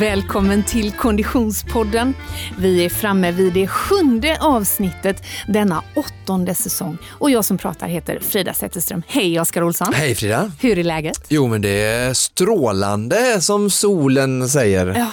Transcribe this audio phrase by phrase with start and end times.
[0.00, 2.14] välkommen till Konditionspodden.
[2.58, 6.98] Vi är framme vid det sjunde avsnittet denna åttonde säsong.
[7.08, 9.02] Och jag som pratar heter Frida Zetterström.
[9.06, 9.94] Hej Oskar Olsson!
[9.94, 10.52] Hej Frida!
[10.60, 11.26] Hur är läget?
[11.28, 14.86] Jo men det är strålande som solen säger.
[14.86, 15.06] Ja,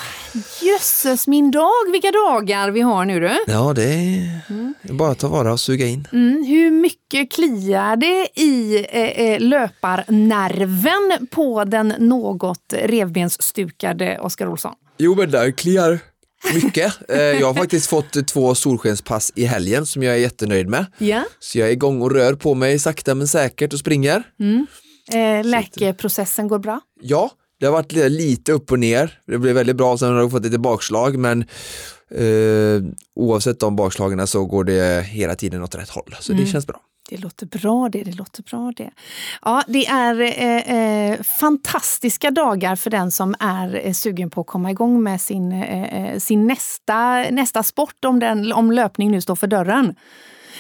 [0.62, 3.40] jösses min dag, vilka dagar vi har nu du!
[3.48, 4.74] Ja, det är mm.
[4.84, 6.08] bara att ta vara och suga in.
[6.12, 14.74] Mm, hur mycket kliar det i eh, eh löparnerven på den något revbensstukade Oskar Olsson?
[14.98, 16.00] Jo, men där kliar
[16.54, 16.94] mycket.
[17.10, 20.86] Eh, jag har faktiskt fått två solskenspass i helgen som jag är jättenöjd med.
[20.98, 21.24] Ja.
[21.40, 24.24] Så jag är igång och rör på mig sakta men säkert och springer.
[24.40, 24.68] Mm.
[25.12, 26.80] Eh, läkeprocessen går bra?
[27.02, 29.20] Ja, det har varit lite upp och ner.
[29.26, 31.42] Det blev väldigt bra, sen har jag fått lite bakslag men
[32.12, 32.84] eh,
[33.16, 36.16] oavsett de bakslagen så går det hela tiden åt rätt håll.
[36.20, 36.46] Så mm.
[36.46, 36.82] det känns bra.
[37.10, 38.92] Det låter bra det, det låter bra det.
[39.42, 44.48] Ja, det är eh, eh, fantastiska dagar för den som är eh, sugen på att
[44.48, 49.36] komma igång med sin, eh, sin nästa, nästa sport om, den, om löpning nu står
[49.36, 49.96] för dörren.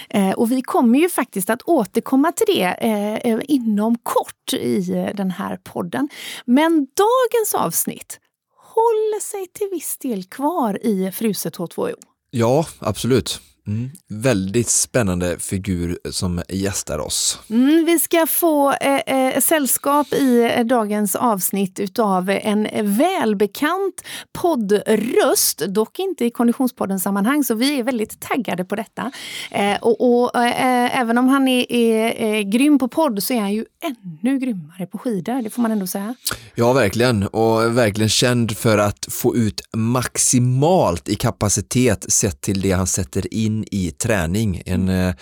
[0.09, 5.11] Eh, och vi kommer ju faktiskt att återkomma till det eh, eh, inom kort i
[5.15, 6.09] den här podden.
[6.45, 8.19] Men dagens avsnitt
[8.55, 11.95] håller sig till viss del kvar i fruset H2O.
[12.31, 13.41] Ja, absolut.
[13.67, 13.89] Mm.
[14.07, 17.39] Väldigt spännande figur som gästar oss.
[17.49, 24.01] Mm, vi ska få eh, eh, sällskap i eh, dagens avsnitt utav en välbekant
[24.33, 29.11] poddröst, dock inte i Konditionspodden sammanhang, så vi är väldigt taggade på detta.
[29.51, 33.39] Eh, och, och eh, även om han är, är, är grym på podd så är
[33.39, 36.15] han ju ännu grymmare på skidor, det får man ändå säga.
[36.55, 37.27] Ja, verkligen.
[37.27, 43.33] Och verkligen känd för att få ut maximalt i kapacitet sett till det han sätter
[43.33, 44.61] in in i träning.
[44.65, 45.13] En eh,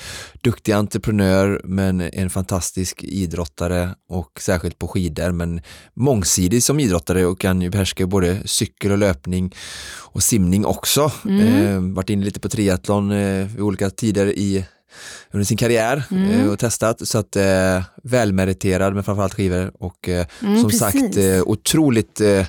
[0.43, 5.61] duktig entreprenör men en fantastisk idrottare och särskilt på skidor men
[5.93, 9.55] mångsidig som idrottare och kan ju behärska både cykel och löpning
[9.97, 11.11] och simning också.
[11.25, 11.65] Mm.
[11.65, 14.65] Eh, varit inne lite på triathlon eh, vid olika tider i
[15.31, 16.31] under sin karriär mm.
[16.31, 20.79] Eh, och testat så att eh, välmeriterad med framförallt skivor och eh, mm, som precis.
[20.79, 22.45] sagt eh, otroligt eh,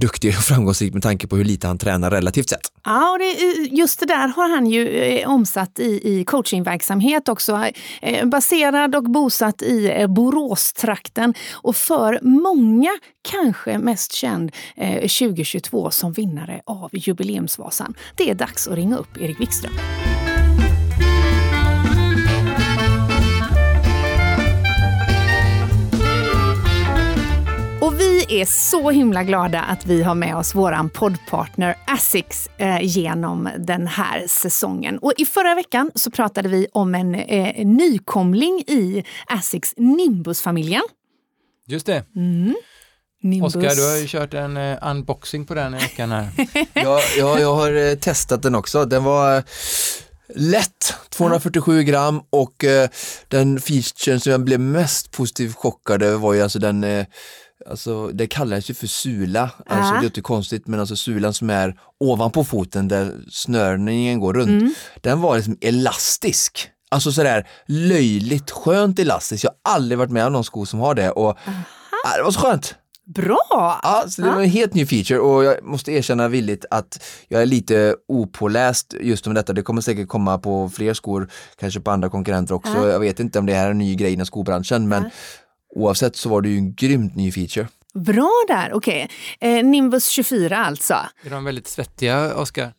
[0.00, 2.72] duktig och framgångsrik med tanke på hur lite han tränar relativt sett.
[2.84, 3.32] Ja, och det,
[3.70, 7.70] just det där har han ju eh, omsatt i, i coachingverksamhet också.
[8.02, 12.90] Eh, baserad och bosatt i eh, Boråstrakten och för många
[13.30, 14.52] kanske mest känd
[15.00, 17.94] 2022 som vinnare av Jubileumsvasan.
[18.16, 19.72] Det är dags att ringa upp Erik Wikström.
[28.32, 33.86] Är så himla glada att vi har med oss våran poddpartner Asics eh, genom den
[33.86, 34.98] här säsongen.
[34.98, 40.82] Och i förra veckan så pratade vi om en eh, nykomling i Asics Nimbus-familjen.
[41.66, 42.04] Just det.
[42.16, 42.54] Mm.
[43.22, 43.56] Nimbus.
[43.56, 46.28] Oskar, du har ju kört en uh, unboxing på den i veckan här.
[46.72, 48.84] ja, ja, jag har uh, testat den också.
[48.84, 49.42] Den var uh,
[50.34, 52.64] lätt, 247 gram och
[53.28, 56.84] den featuren som jag blev mest positivt chockad över var ju alltså den
[57.70, 61.50] Alltså det kallas ju för sula, alltså det är inte konstigt men alltså sulan som
[61.50, 64.74] är ovanpå foten där snörningen går runt, mm.
[65.00, 66.68] den var liksom elastisk.
[66.90, 69.44] Alltså sådär löjligt skönt elastisk.
[69.44, 72.30] Jag har aldrig varit med om någon sko som har det och äh, det var
[72.30, 72.74] så skönt.
[73.14, 73.80] Bra!
[73.82, 77.42] Ja, så det var en helt ny feature och jag måste erkänna villigt att jag
[77.42, 79.52] är lite opåläst just om detta.
[79.52, 82.72] Det kommer säkert komma på fler skor, kanske på andra konkurrenter också.
[82.76, 82.88] Ja.
[82.88, 85.10] Jag vet inte om det här är en ny grej inom skobranschen men
[85.74, 87.68] Oavsett så var det ju en grymt ny feature.
[87.94, 89.08] Bra där, okej.
[89.38, 89.58] Okay.
[89.58, 90.94] Eh, Nimbus 24 alltså.
[91.24, 92.72] Är de väldigt svettiga, Oskar?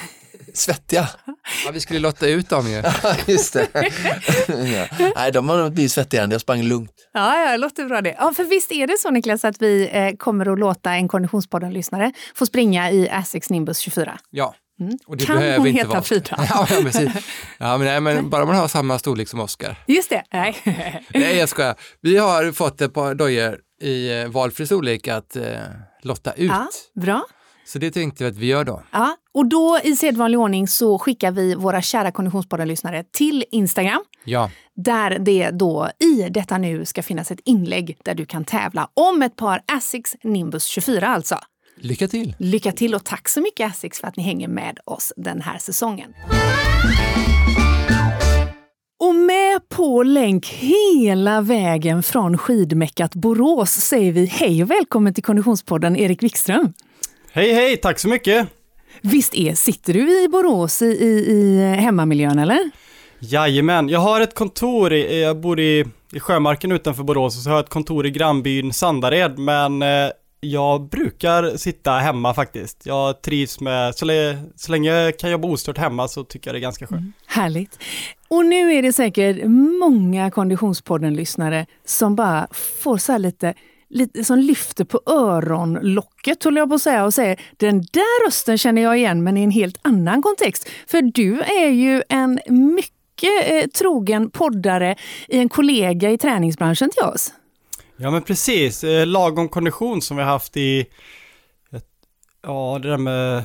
[0.54, 1.08] Svettiga?
[1.64, 2.82] Ja, vi skulle lotta ut dem ju.
[3.32, 3.68] Just det.
[4.48, 5.10] ja.
[5.16, 6.92] Nej, de har nog blivit svettiga jag sprang lugnt.
[7.12, 8.16] Ja, ja, det låter bra det.
[8.18, 12.12] Ja, för visst är det så Niklas att vi eh, kommer att låta en Konditionspodden-lyssnare
[12.34, 14.18] få springa i Asics Nimbus 24?
[14.30, 14.54] Ja.
[14.80, 14.98] Mm.
[15.26, 16.02] kan hon heta vara...
[16.02, 16.26] Frida?
[16.38, 17.10] ja, ja, precis.
[17.58, 19.76] Ja, men, nej, men bara man har samma storlek som Oskar.
[19.86, 20.24] Just det.
[20.32, 20.56] Nej.
[21.14, 21.74] nej, jag skojar.
[22.00, 25.44] Vi har fått ett par dojor i eh, valfri storlek att eh,
[26.02, 26.50] lotta ut.
[26.50, 26.68] Ja,
[27.00, 27.24] bra.
[27.72, 28.82] Så det tänkte vi att vi gör då.
[28.90, 34.04] Ja, och då i sedvanlig ordning så skickar vi våra kära Konditionspodden-lyssnare till Instagram.
[34.24, 34.50] Ja.
[34.76, 39.22] Där det då i detta nu ska finnas ett inlägg där du kan tävla om
[39.22, 41.38] ett par Asics Nimbus 24 alltså.
[41.82, 42.34] Lycka till!
[42.38, 45.58] Lycka till och tack så mycket Asics för att ni hänger med oss den här
[45.58, 46.14] säsongen.
[49.00, 55.24] Och med på länk hela vägen från skidmäckat Borås säger vi hej och välkommen till
[55.24, 56.72] Konditionspodden Erik Wikström.
[57.32, 58.48] Hej hej, tack så mycket!
[59.00, 62.70] Visst är, sitter du i Borås i, i, i hemmamiljön eller?
[63.18, 67.50] Jajamän, jag har ett kontor, i, jag bor i, i Sjömarken utanför Borås och så
[67.50, 72.86] har jag ett kontor i grannbyn Sandared men eh, jag brukar sitta hemma faktiskt.
[72.86, 76.54] Jag trivs med, så länge, så länge jag kan jobba ostört hemma så tycker jag
[76.54, 77.00] det är ganska skönt.
[77.00, 77.78] Mm, härligt.
[78.28, 79.46] Och nu är det säkert
[79.80, 82.48] många Konditionspodden-lyssnare som bara
[82.82, 83.54] får så lite
[83.90, 88.58] lite, som lyfter på öronlocket, håller jag på att säga, och säger den där rösten
[88.58, 90.68] känner jag igen, men i en helt annan kontext.
[90.86, 94.96] För du är ju en mycket eh, trogen poddare
[95.28, 97.32] i en kollega i träningsbranschen till oss.
[98.02, 100.86] Ja men precis, eh, lagom kondition som vi har haft i,
[102.42, 103.44] ja det där med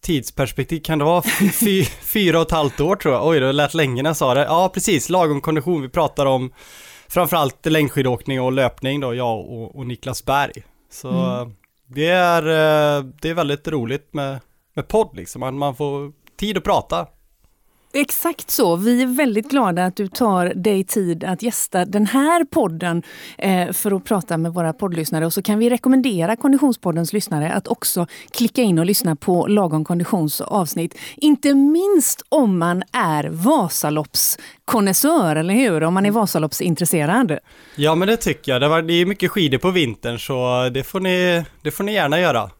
[0.00, 1.22] tidsperspektiv, kan det vara
[1.60, 3.26] fy, fyra och ett halvt år tror jag?
[3.26, 4.44] Oj, det lät länge när jag sa det.
[4.44, 6.52] Ja precis, lagom kondition, vi pratar om
[7.08, 10.62] framförallt längdskidåkning och löpning då, jag och, och Niklas Berg.
[10.90, 11.54] Så mm.
[11.86, 14.40] det, är, eh, det är väldigt roligt med,
[14.74, 17.06] med podd liksom, man, man får tid att prata.
[17.92, 18.76] Exakt så.
[18.76, 23.02] Vi är väldigt glada att du tar dig tid att gästa den här podden
[23.38, 25.26] eh, för att prata med våra poddlyssnare.
[25.26, 29.84] Och så kan vi rekommendera Konditionspoddens lyssnare att också klicka in och lyssna på Lagom
[29.84, 30.98] Konditions avsnitt.
[31.16, 35.82] Inte minst om man är Vasaloppskonnässör, eller hur?
[35.82, 37.38] Om man är Vasaloppsintresserad.
[37.76, 38.86] Ja, men det tycker jag.
[38.86, 42.50] Det är mycket skidor på vintern, så det får ni, det får ni gärna göra.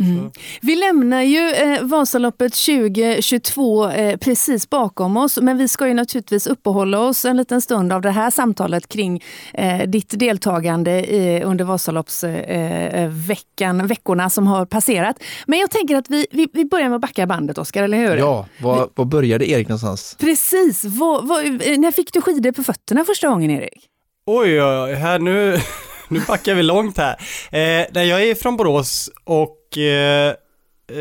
[0.00, 0.30] Mm.
[0.60, 6.46] Vi lämnar ju eh, Vasaloppet 2022 eh, precis bakom oss, men vi ska ju naturligtvis
[6.46, 9.22] uppehålla oss en liten stund av det här samtalet kring
[9.54, 15.16] eh, ditt deltagande i, under Vasaloppsveckan, eh, veckorna som har passerat.
[15.46, 18.16] Men jag tänker att vi, vi, vi börjar med att backa bandet, Oskar, eller hur?
[18.16, 20.16] Ja, var, var började Erik någonstans?
[20.20, 23.86] Precis, var, var, eh, när fick du skidor på fötterna första gången, Erik?
[24.26, 25.58] Oj, oj, här nu,
[26.08, 27.16] nu backar vi långt här.
[27.50, 30.34] Eh, jag är från Borås och eh,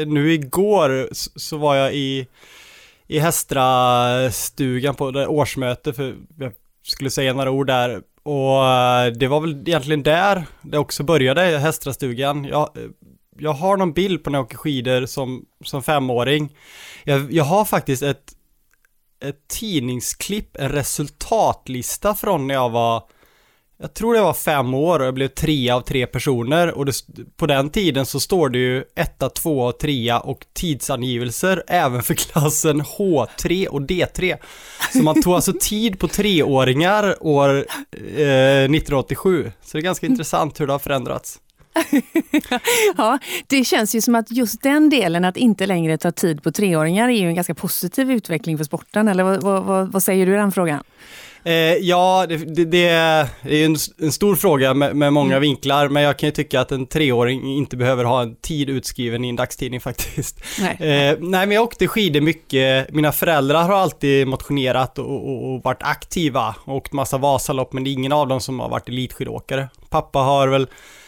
[0.05, 2.27] nu igår så var jag i,
[3.07, 6.51] i Hästra-stugan på det årsmöte för jag
[6.83, 11.41] skulle säga några ord där och eh, det var väl egentligen där det också började,
[11.41, 12.45] Hästra-stugan.
[12.45, 12.69] Jag,
[13.39, 16.55] jag har någon bild på när jag åker skidor som, som femåring.
[17.03, 18.31] Jag, jag har faktiskt ett,
[19.25, 23.03] ett tidningsklipp, en resultatlista från när jag var
[23.79, 26.93] jag tror det var fem år och jag blev tre av tre personer och det,
[27.35, 32.13] på den tiden så står det ju etta, tvåa och trea och tidsangivelser även för
[32.13, 34.37] klassen H3 och D3.
[34.93, 39.51] Så man tog alltså tid på treåringar år eh, 1987.
[39.61, 41.39] Så det är ganska intressant hur det har förändrats.
[42.97, 46.51] ja, det känns ju som att just den delen, att inte längre ta tid på
[46.51, 49.07] treåringar, är ju en ganska positiv utveckling för sporten.
[49.07, 50.83] Eller vad, vad, vad säger du i den frågan?
[51.43, 55.41] Eh, ja, det, det, det, är en, en stor fråga med, med många mm.
[55.41, 59.25] vinklar, men jag kan ju tycka att en treåring inte behöver ha en tid utskriven
[59.25, 60.41] i en dagstidning faktiskt.
[60.59, 62.93] Nej, eh, nej men jag åkte skidor mycket.
[62.93, 67.83] Mina föräldrar har alltid motionerat och, och, och varit aktiva och åkt massa Vasalopp, men
[67.83, 69.69] det är ingen av dem som har varit elitskidåkare.
[69.89, 70.67] Pappa har väl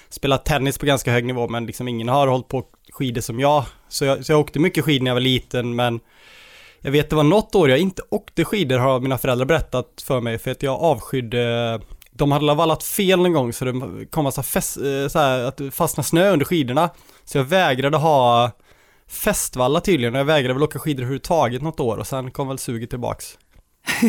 [0.09, 3.65] spelat tennis på ganska hög nivå, men liksom ingen har hållit på skidor som jag.
[3.89, 5.99] Så jag, så jag åkte mycket skidor när jag var liten, men
[6.81, 10.21] jag vet det var något år jag inte åkte skidor har mina föräldrar berättat för
[10.21, 11.79] mig för att jag avskydde
[12.19, 15.57] de hade vallat fel någon gång så det kom massa fäst, eh, så här, att
[15.57, 16.89] det fastnade snö under skidorna.
[17.25, 18.51] Så jag vägrade ha
[19.09, 22.57] fästvalla tydligen och jag vägrade väl åka skidor överhuvudtaget något år och sen kom väl
[22.57, 23.37] suget tillbaks.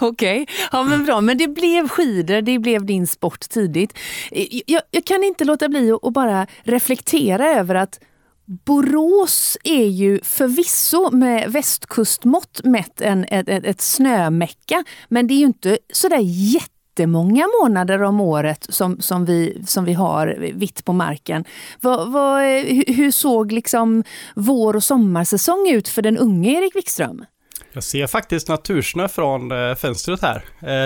[0.00, 0.46] Okej, okay.
[0.72, 1.20] ja men bra.
[1.20, 3.98] Men det blev skidor, det blev din sport tidigt.
[4.30, 8.00] Eh, jag, jag kan inte låta bli att bara reflektera över att
[8.48, 15.38] Borås är ju förvisso med västkustmått mätt en, ett, ett, ett snömecka, men det är
[15.38, 20.92] ju inte sådär jättemånga månader om året som, som, vi, som vi har vitt på
[20.92, 21.44] marken.
[21.80, 22.42] Vad, vad,
[22.86, 27.24] hur såg liksom vår och sommarsäsong ut för den unge Erik Wikström?
[27.72, 30.44] Jag ser faktiskt natursnö från äh, fönstret här.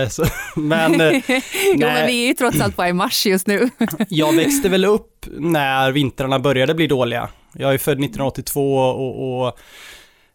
[0.09, 0.25] Så,
[0.61, 1.13] men, äh,
[1.75, 3.71] jo, men vi är ju trots allt bara i mars just nu.
[4.09, 7.29] jag växte väl upp när vintrarna började bli dåliga.
[7.55, 9.59] Jag är född 1982 och, och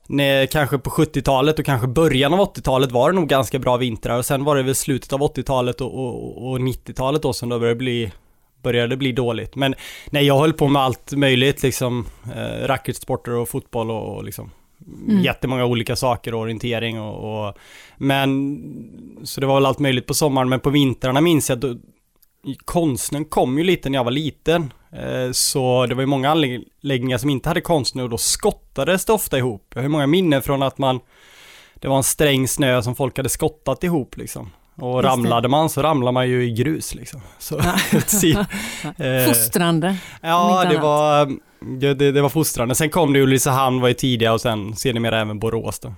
[0.07, 4.17] när, kanske på 70-talet och kanske början av 80-talet var det nog ganska bra vintrar
[4.17, 7.59] och sen var det väl slutet av 80-talet och, och, och 90-talet då som då
[7.59, 8.11] började bli
[8.63, 9.55] började bli dåligt.
[9.55, 9.75] Men
[10.09, 12.05] nej, jag höll på med allt möjligt liksom.
[12.35, 14.51] Eh, racketsporter och fotboll och, och liksom
[15.07, 15.23] mm.
[15.23, 17.57] jättemånga olika saker, orientering och, och,
[17.97, 18.61] Men,
[19.23, 21.77] så det var väl allt möjligt på sommaren, men på vintrarna minns jag att
[22.65, 24.73] konsten kom ju lite när jag var liten.
[24.91, 29.13] Eh, så det var ju många anläggningar som inte hade konstnö och då skottades det
[29.13, 29.71] ofta ihop.
[29.75, 30.99] Jag har många minnen från att man
[31.75, 34.49] Det var en sträng snö som folk hade skottat ihop liksom.
[34.75, 37.21] Och ramlade man så ramlade man ju i grus liksom.
[37.39, 37.59] Så,
[38.97, 39.97] eh, fostrande.
[40.21, 41.37] Ja, det var,
[41.79, 42.75] det, det, var fostrande.
[42.75, 45.93] Sen kom det Ulricehamn var ju tidiga och sen sedermera även Borås då.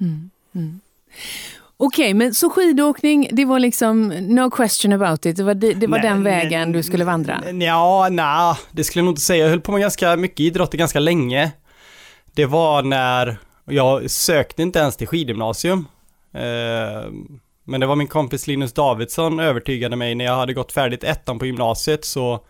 [0.00, 0.80] Mm, mm.
[1.78, 5.36] Okej, men så skidåkning, det var liksom no question about it.
[5.36, 7.42] Det var, det, det var Nej, den vägen du skulle vandra?
[7.60, 9.44] Ja, nej, det skulle jag nog inte säga.
[9.44, 11.52] Jag höll på med ganska mycket idrott ganska länge.
[12.34, 15.86] Det var när jag sökte inte ens till skidgymnasium.
[16.34, 17.10] Eh,
[17.64, 21.38] Men det var min kompis Linus Davidsson övertygade mig när jag hade gått färdigt ettan
[21.38, 22.44] på gymnasiet så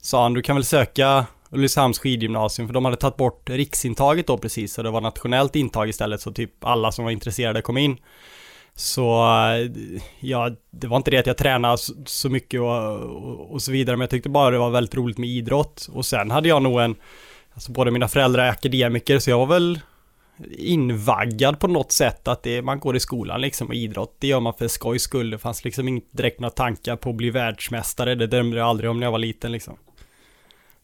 [0.00, 4.38] sa han du kan väl söka Ulricehamns skidgymnasium för de hade tagit bort riksintaget då
[4.38, 7.96] precis så det var nationellt intag istället så typ alla som var intresserade kom in.
[8.80, 9.24] Så
[10.20, 13.96] ja, det var inte det att jag tränade så, mycket och, och, och så vidare
[13.96, 16.80] men jag tyckte bara det var väldigt roligt med idrott och sen hade jag nog
[16.80, 16.96] en
[17.54, 19.80] Alltså båda mina föräldrar är akademiker så jag var väl
[20.58, 24.40] invaggad på något sätt att det, man går i skolan liksom och idrott, det gör
[24.40, 25.30] man för skojs skull.
[25.30, 28.90] Det fanns liksom inte direkt några tankar på att bli världsmästare, det drömde jag aldrig
[28.90, 29.76] om när jag var liten liksom.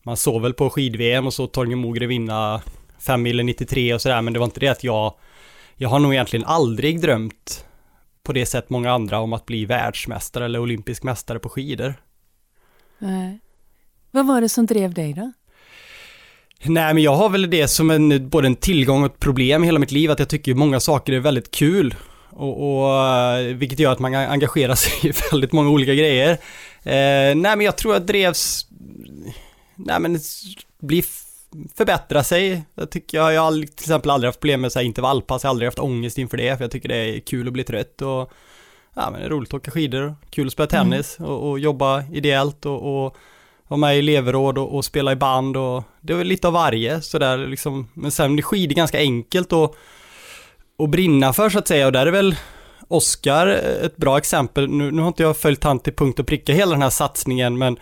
[0.03, 2.61] Man såg väl på skid-VM och så Torgny Mogre vinna
[2.99, 5.15] 5 93 och sådär, men det var inte det att jag
[5.77, 7.67] jag har nog egentligen aldrig drömt
[8.27, 11.95] på det sätt många andra om att bli världsmästare eller olympisk mästare på skidor.
[12.99, 13.41] Nej.
[14.11, 15.33] Vad var det som drev dig då?
[16.65, 19.67] Nej, men jag har väl det som en, både en tillgång och ett problem i
[19.67, 21.95] hela mitt liv, att jag tycker många saker är väldigt kul.
[22.31, 26.31] Och, och, eh, vilket gör att man engagerar sig i väldigt många olika grejer.
[26.83, 28.67] Eh, nej, men jag tror jag drevs...
[29.75, 30.19] Nej, men
[30.81, 31.05] bli
[31.75, 32.65] förbättra sig.
[32.75, 35.49] Jag tycker jag, jag har till exempel aldrig haft problem med så här intervallpass, jag
[35.49, 38.03] har aldrig haft ångest inför det, för jag tycker det är kul att bli trött
[38.03, 38.33] och
[38.95, 41.31] ja, men det är roligt att åka skidor, kul att spela tennis mm.
[41.31, 43.17] och, och, jobba ideellt och, och
[43.69, 46.53] vara med i elevråd och, och, spela i band och det är väl lite av
[46.53, 47.89] varje sådär liksom.
[47.95, 49.77] Men sen blir skidor ganska enkelt och,
[50.77, 52.37] och brinna för så att säga och där är väl
[52.89, 53.47] Oskar
[53.83, 54.69] ett bra exempel.
[54.69, 57.59] Nu, nu har inte jag följt han till punkt och pricka hela den här satsningen
[57.59, 57.77] men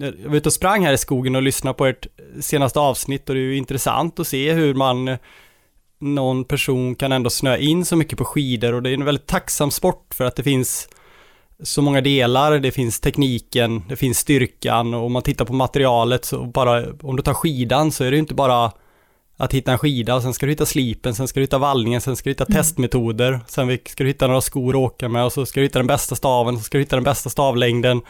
[0.00, 2.06] jag var ute och sprang här i skogen och lyssnade på ert
[2.40, 5.18] senaste avsnitt och det är ju intressant att se hur man
[6.00, 9.26] någon person kan ändå snöa in så mycket på skidor och det är en väldigt
[9.26, 10.88] tacksam sport för att det finns
[11.62, 16.24] så många delar, det finns tekniken, det finns styrkan och om man tittar på materialet
[16.24, 18.72] så bara, om du tar skidan så är det inte bara
[19.36, 22.16] att hitta en skida, sen ska du hitta slipen, sen ska du hitta vallningen, sen
[22.16, 22.56] ska du hitta mm.
[22.56, 25.78] testmetoder, sen ska du hitta några skor att åka med och så ska du hitta
[25.78, 28.00] den bästa staven, så ska du hitta den bästa stavlängden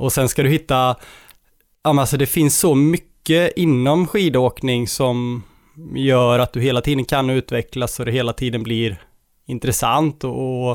[0.00, 0.96] och sen ska du hitta,
[1.82, 5.42] ja men alltså det finns så mycket inom skidåkning som
[5.94, 9.02] gör att du hela tiden kan utvecklas och det hela tiden blir
[9.46, 10.70] intressant och,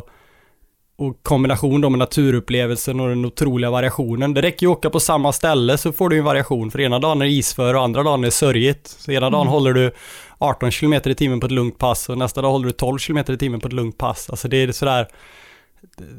[0.97, 4.33] och kombination då med naturupplevelsen och den otroliga variationen.
[4.33, 6.71] Det räcker ju att åka på samma ställe så får du en variation.
[6.71, 8.87] För ena dagen är det isför och andra dagen är det sörjigt.
[8.87, 9.51] Så ena dagen mm.
[9.51, 9.91] håller du
[10.37, 13.17] 18 km i timmen på ett lugnt pass och nästa dag håller du 12 km
[13.17, 14.29] i timmen på ett lugnt pass.
[14.29, 15.07] Alltså det är sådär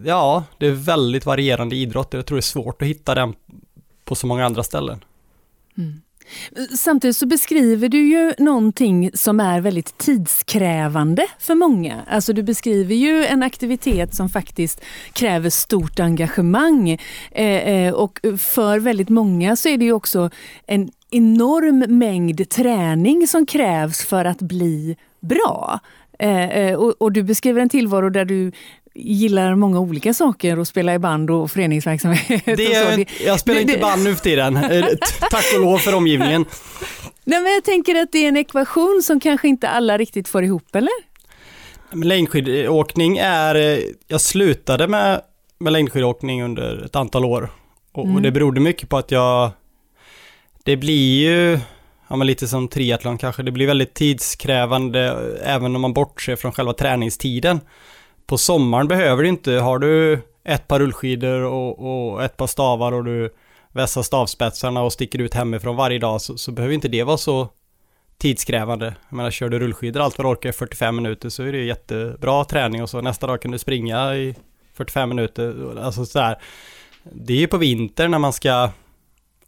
[0.04, 2.18] ja, det är väldigt varierande idrotter.
[2.18, 3.34] Jag tror det är svårt att hitta den
[4.04, 5.04] på så många andra ställen.
[5.78, 6.00] Mm.
[6.78, 12.02] Samtidigt så beskriver du ju någonting som är väldigt tidskrävande för många.
[12.08, 16.90] Alltså du beskriver ju en aktivitet som faktiskt kräver stort engagemang.
[17.30, 20.30] Eh, eh och för väldigt många så är det ju också
[20.66, 25.80] en enorm mängd träning som krävs för att bli bra.
[26.18, 28.52] Eh, eh och, och, du beskriver en tillvaro där du
[28.98, 32.42] gillar många olika saker och spela i band och föreningsverksamhet.
[32.44, 33.24] Det, och så.
[33.24, 34.86] jag spelar inte band nu för tiden, eh,
[35.30, 36.44] tack och lov för omgivningen.
[37.24, 40.44] Nej, men jag tänker att det är en ekvation som kanske inte alla riktigt får
[40.44, 40.92] ihop, eller?
[41.92, 45.20] Längdskidåkning är, eh, jag slutade med,
[45.58, 47.50] med längdskidåkning under ett antal år.
[47.92, 48.16] Och, mm.
[48.16, 49.50] och det berodde mycket på att jag,
[50.64, 51.58] det blir ju,
[52.08, 55.00] ja men lite som triathlon kanske, det blir väldigt tidskrävande
[55.44, 57.60] även om man bortser från själva träningstiden
[58.26, 62.92] på sommaren behöver du inte, har du ett par rullskidor och, och ett par stavar
[62.92, 63.34] och du
[63.72, 67.48] vässar stavspetsarna och sticker ut hemifrån varje dag så, så behöver inte det vara så
[68.18, 68.94] tidskrävande.
[69.08, 71.64] Jag menar, kör du rullskidor allt vad du orkar i 45 minuter så är det
[71.64, 74.34] jättebra träning och så nästa dag kan du springa i
[74.74, 75.78] 45 minuter.
[75.80, 76.36] Alltså sådär.
[77.02, 78.70] Det är ju på vintern när man ska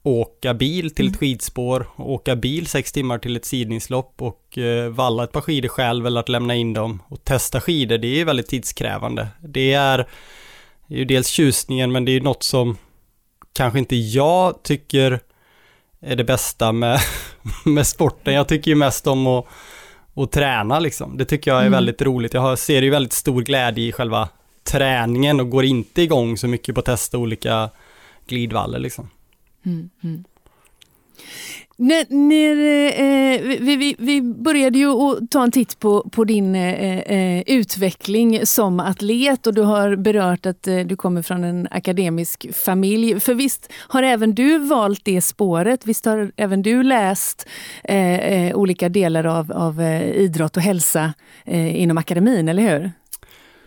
[0.08, 1.18] åka bil till ett mm.
[1.18, 6.06] skidspår, åka bil sex timmar till ett sidningslopp och eh, valla ett par skidor själv
[6.06, 9.28] eller att lämna in dem och testa skidor, det är väldigt tidskrävande.
[9.40, 10.06] Det är
[10.86, 12.76] ju dels tjusningen men det är ju något som
[13.52, 15.20] kanske inte jag tycker
[16.00, 17.00] är det bästa med,
[17.64, 18.34] med sporten.
[18.34, 19.46] Jag tycker ju mest om att,
[20.16, 21.18] att träna liksom.
[21.18, 21.72] Det tycker jag är mm.
[21.72, 22.34] väldigt roligt.
[22.34, 24.28] Jag ser ju väldigt stor glädje i själva
[24.64, 27.70] träningen och går inte igång så mycket på att testa olika
[28.26, 29.10] glidvallar liksom.
[29.68, 30.24] Mm, mm.
[31.76, 32.56] När, när,
[33.00, 37.42] eh, vi, vi, vi, började ju att ta en titt på, på din eh, eh,
[37.46, 43.20] utveckling som atlet och du har berört att eh, du kommer från en akademisk familj.
[43.20, 45.86] För visst har även du valt det spåret?
[45.86, 47.48] Visst har även du läst
[47.84, 51.12] eh, eh olika delar av, av eh, idrott och hälsa
[51.46, 52.90] inom akademin, eller hur?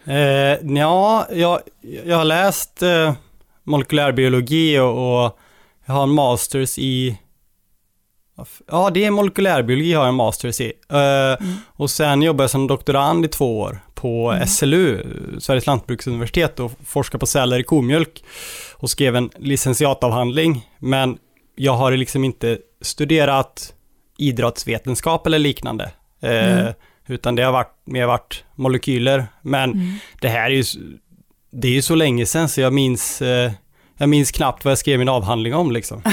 [0.05, 1.59] Eh, ja, jag,
[2.05, 3.13] jag har läst eh,
[3.63, 5.39] molekylärbiologi och, och
[5.85, 7.17] jag har en masters i
[8.67, 10.73] Ja, det är molekylärbiologi har jag en masters i.
[10.93, 11.57] Uh, mm.
[11.67, 14.47] Och sen jobbar jag som doktorand i två år på mm.
[14.47, 15.03] SLU,
[15.39, 18.23] Sveriges lantbruksuniversitet och forskar på celler i komjölk
[18.75, 20.67] och skrev en licentiatavhandling.
[20.79, 21.17] Men
[21.55, 23.73] jag har liksom inte studerat
[24.17, 25.91] idrottsvetenskap eller liknande.
[26.23, 26.73] Mm.
[27.07, 29.25] utan det har varit, mer varit molekyler.
[29.41, 29.93] Men mm.
[30.21, 30.63] det här är ju,
[31.51, 33.51] det är ju så länge sedan så jag minns, uh,
[34.01, 36.01] jag minns knappt vad jag skrev min avhandling om liksom.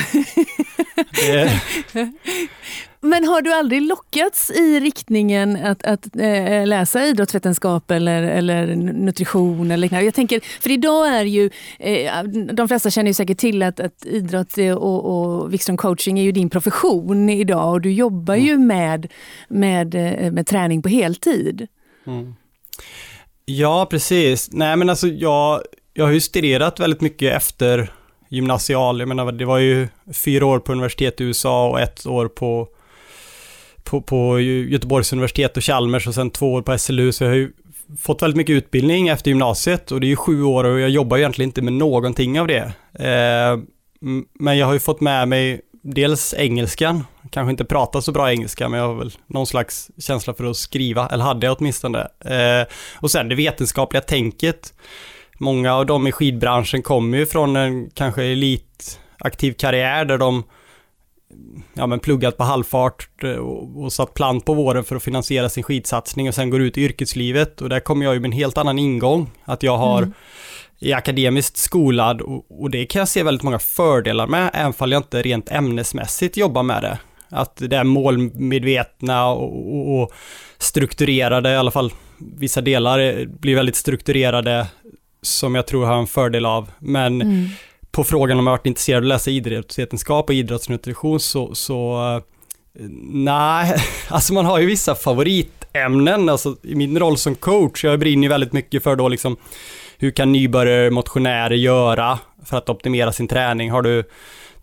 [3.00, 9.70] Men har du aldrig lockats i riktningen att, att äh, läsa idrottsvetenskap eller, eller nutrition?
[9.70, 10.04] Eller liknande?
[10.04, 14.06] Jag tänker, för idag är ju, äh, de flesta känner ju säkert till att, att
[14.06, 18.46] idrott och, och Wikström coaching är ju din profession idag och du jobbar mm.
[18.46, 19.12] ju med,
[19.48, 21.66] med, eh, med träning på heltid.
[22.06, 22.34] Mm.
[23.44, 24.48] Ja, precis.
[24.52, 25.60] Nej, men alltså jag,
[25.98, 27.92] jag har ju studerat väldigt mycket efter
[28.28, 29.00] gymnasial.
[29.00, 32.68] Jag menar, det var ju fyra år på universitet i USA och ett år på,
[33.84, 37.12] på, på Göteborgs universitet och Chalmers och sen två år på SLU.
[37.12, 37.52] Så jag har ju
[38.00, 41.16] fått väldigt mycket utbildning efter gymnasiet och det är ju sju år och jag jobbar
[41.16, 42.72] ju egentligen inte med någonting av det.
[42.94, 43.58] Eh,
[44.40, 48.68] men jag har ju fått med mig dels engelskan, kanske inte pratar så bra engelska,
[48.68, 52.08] men jag har väl någon slags känsla för att skriva, eller hade jag åtminstone.
[52.24, 54.72] Eh, och sen det vetenskapliga tänket
[55.38, 60.44] många av dem i skidbranschen kommer ju från en kanske elitaktiv karriär där de
[61.74, 65.48] ja, men pluggat på halvfart eh, och, och satt plant på våren för att finansiera
[65.48, 68.32] sin skidsatsning och sen går ut i yrkeslivet och där kommer jag ju med en
[68.32, 69.30] helt annan ingång.
[69.44, 70.12] Att jag har mm.
[70.80, 74.92] är akademiskt skolad och, och, det kan jag se väldigt många fördelar med, även om
[74.92, 76.98] jag inte rent ämnesmässigt jobbar med det.
[77.30, 80.12] Att det är målmedvetna och, och, och
[80.58, 84.66] strukturerade, i alla fall vissa delar blir väldigt strukturerade
[85.22, 86.70] som jag tror har en fördel av.
[86.78, 87.48] Men mm.
[87.90, 92.00] på frågan om jag varit intresserad av att läsa idrottsvetenskap och idrottsnutrition så, så
[93.12, 93.74] nej,
[94.08, 96.28] alltså man har ju vissa favoritämnen.
[96.28, 99.36] Alltså i min roll som coach, jag brinner väldigt mycket för då liksom
[99.98, 103.70] hur kan nybörjare motionärer göra för att optimera sin träning?
[103.70, 104.04] Har du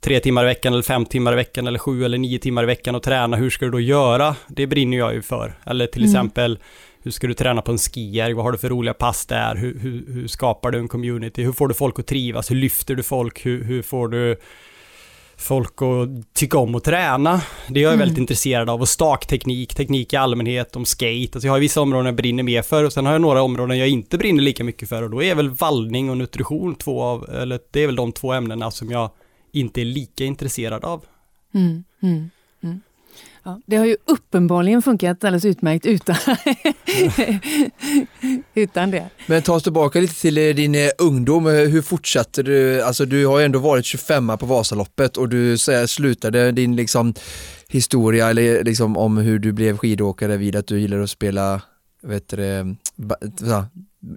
[0.02, 2.66] tre timmar i veckan eller fem timmar i veckan eller sju eller nio timmar i
[2.66, 4.36] veckan att träna, hur ska du då göra?
[4.48, 5.60] Det brinner jag ju för.
[5.66, 6.12] Eller till mm.
[6.12, 6.60] exempel
[7.06, 8.34] hur ska du träna på en skijärg?
[8.34, 9.56] Vad har du för roliga pass där?
[9.56, 11.44] Hur, hur, hur, skapar du en community?
[11.44, 12.52] Hur får du folk att trivas?
[12.52, 13.46] Hur lyfter du folk?
[13.46, 14.38] Hur, hur får du
[15.38, 17.42] folk att tycka om att träna?
[17.68, 18.00] Det är jag mm.
[18.00, 18.82] väldigt intresserad av.
[18.82, 21.30] Och stakteknik, teknik i allmänhet, om skate.
[21.34, 23.78] Alltså jag har vissa områden jag brinner mer för och sen har jag några områden
[23.78, 27.30] jag inte brinner lika mycket för och då är väl vallning och nutrition två av,
[27.30, 29.10] eller det är väl de två ämnena som jag
[29.52, 31.06] inte är lika intresserad av.
[31.54, 31.84] Mm.
[32.04, 32.30] Mm.
[33.46, 36.16] Ja, det har ju uppenbarligen funkat alldeles utmärkt utan,
[38.56, 39.10] utan det.
[39.26, 41.46] Men ta oss tillbaka lite till eh, din eh, ungdom.
[41.46, 42.82] Hur fortsatte du?
[42.82, 47.14] Alltså du har ju ändå varit 25 på Vasaloppet och du så slutade din liksom,
[47.68, 51.62] historia eller liksom, om hur du blev skidåkare vid att du gillade att spela
[52.04, 52.76] vet du,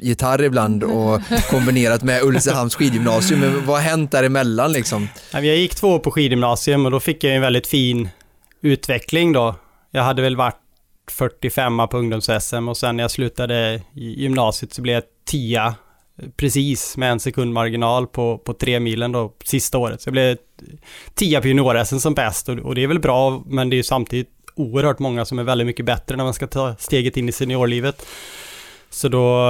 [0.00, 3.40] gitarr ibland och kombinerat med Ulricehamns skidgymnasium.
[3.40, 5.08] Men vad har hänt däremellan liksom?
[5.32, 8.08] Jag gick två år på skidgymnasium och då fick jag en väldigt fin
[8.60, 9.54] utveckling då.
[9.90, 10.60] Jag hade väl varit
[11.10, 15.74] 45 på ungdoms-SM och sen när jag slutade i gymnasiet så blev jag 10
[16.36, 20.02] precis med en sekund marginal på, på tre milen då sista året.
[20.02, 20.36] Så jag blev
[21.14, 23.82] 10 på junior-SM som bäst och, och, det är väl bra men det är ju
[23.82, 27.32] samtidigt oerhört många som är väldigt mycket bättre när man ska ta steget in i
[27.32, 28.06] seniorlivet.
[28.90, 29.46] Så då,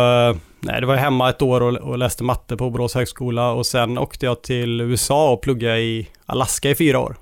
[0.61, 3.99] nej det var hemma ett år och, och läste matte på Borås högskola och sen
[3.99, 7.16] åkte jag till USA och pluggade i Alaska i fyra år.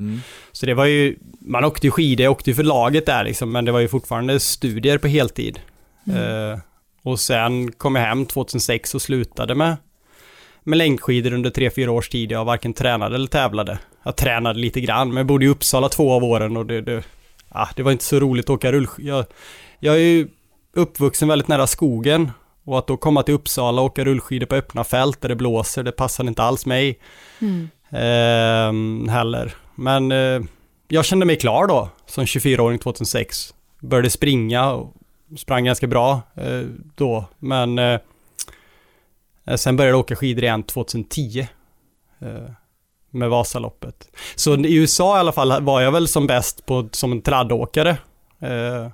[0.00, 0.20] Mm.
[0.52, 3.52] Så det var ju, man åkte ju skidor, jag åkte ju för laget där liksom,
[3.52, 5.60] men det var ju fortfarande studier på heltid.
[6.06, 6.22] Mm.
[6.22, 6.58] Uh,
[7.02, 9.76] och sen kom jag hem 2006 och slutade med,
[10.64, 12.32] med längdskidor under 3-4 års tid.
[12.32, 13.78] Jag varken tränade eller tävlade.
[14.02, 17.02] Jag tränade lite grann, men jag bodde i Uppsala två av åren och det, det,
[17.48, 19.16] ah, det var inte så roligt att åka rullskidor.
[19.16, 19.24] Jag,
[19.78, 20.28] jag är ju
[20.74, 22.30] uppvuxen väldigt nära skogen
[22.64, 25.82] och att då komma till Uppsala och åka rullskidor på öppna fält där det blåser,
[25.82, 26.98] det passade inte alls mig.
[27.40, 27.68] Mm.
[27.92, 29.54] Uh, heller.
[29.80, 30.42] Men eh,
[30.88, 33.54] jag kände mig klar då, som 24-åring 2006.
[33.80, 34.94] Började springa och
[35.38, 36.62] sprang ganska bra eh,
[36.94, 38.00] då, men eh,
[39.56, 41.46] sen började jag åka skidor igen 2010.
[42.20, 42.50] Eh,
[43.10, 44.08] med Vasaloppet.
[44.34, 47.90] Så i USA i alla fall var jag väl som bäst på, som en traddåkare.
[48.40, 48.88] Eh,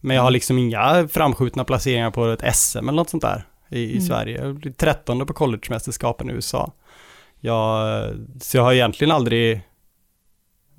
[0.00, 3.80] men jag har liksom inga framskjutna placeringar på ett SM eller något sånt där i,
[3.80, 4.02] i mm.
[4.02, 4.44] Sverige.
[4.44, 6.72] Jag blev 13 på collegemästerskapen i USA.
[7.40, 9.62] Jag, så jag har egentligen aldrig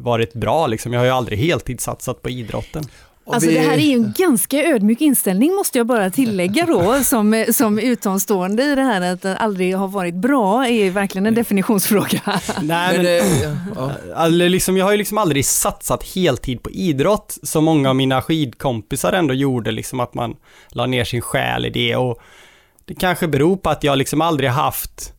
[0.02, 0.94] varit bra liksom.
[0.94, 2.84] Jag har ju aldrig heltidssatsat på idrotten.
[3.26, 7.46] Alltså det här är ju en ganska ödmjuk inställning måste jag bara tillägga då som,
[7.54, 12.22] som utomstående i det här att det aldrig har varit bra är verkligen en definitionsfråga.
[12.62, 13.92] Nej, Men, ja.
[14.16, 18.22] Alltså, liksom, jag har ju liksom aldrig satsat heltid på idrott som många av mina
[18.22, 20.36] skidkompisar ändå gjorde, liksom att man
[20.70, 22.20] la ner sin själ i det och
[22.86, 25.14] det kanske beror på att jag liksom aldrig haft,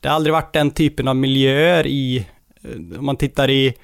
[0.00, 2.26] det har aldrig varit den typen av miljöer i,
[2.98, 3.74] om man tittar i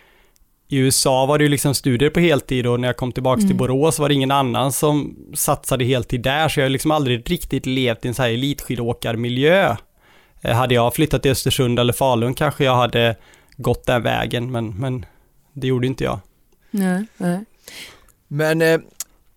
[0.69, 3.57] i USA var det ju liksom studier på heltid och när jag kom tillbaks till
[3.57, 7.67] Borås var det ingen annan som satsade heltid där så jag har liksom aldrig riktigt
[7.67, 9.77] levt i en så här elitskidåkarmiljö.
[10.41, 13.17] Eh, Hade jag flyttat till Östersund eller Falun kanske jag hade
[13.57, 15.07] gått den vägen, men, men
[15.53, 16.21] det gjorde inte jag.
[16.71, 17.45] Nej, nej.
[18.29, 18.81] Men eh,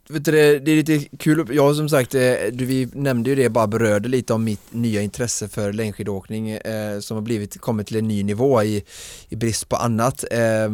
[0.09, 3.49] vet du, det, är lite kul, jag som sagt, eh, du, vi nämnde ju det,
[3.49, 7.97] bara berörde lite om mitt nya intresse för längdskidåkning eh, som har blivit, kommit till
[7.97, 8.83] en ny nivå i,
[9.29, 10.25] i brist på annat.
[10.31, 10.69] Eh,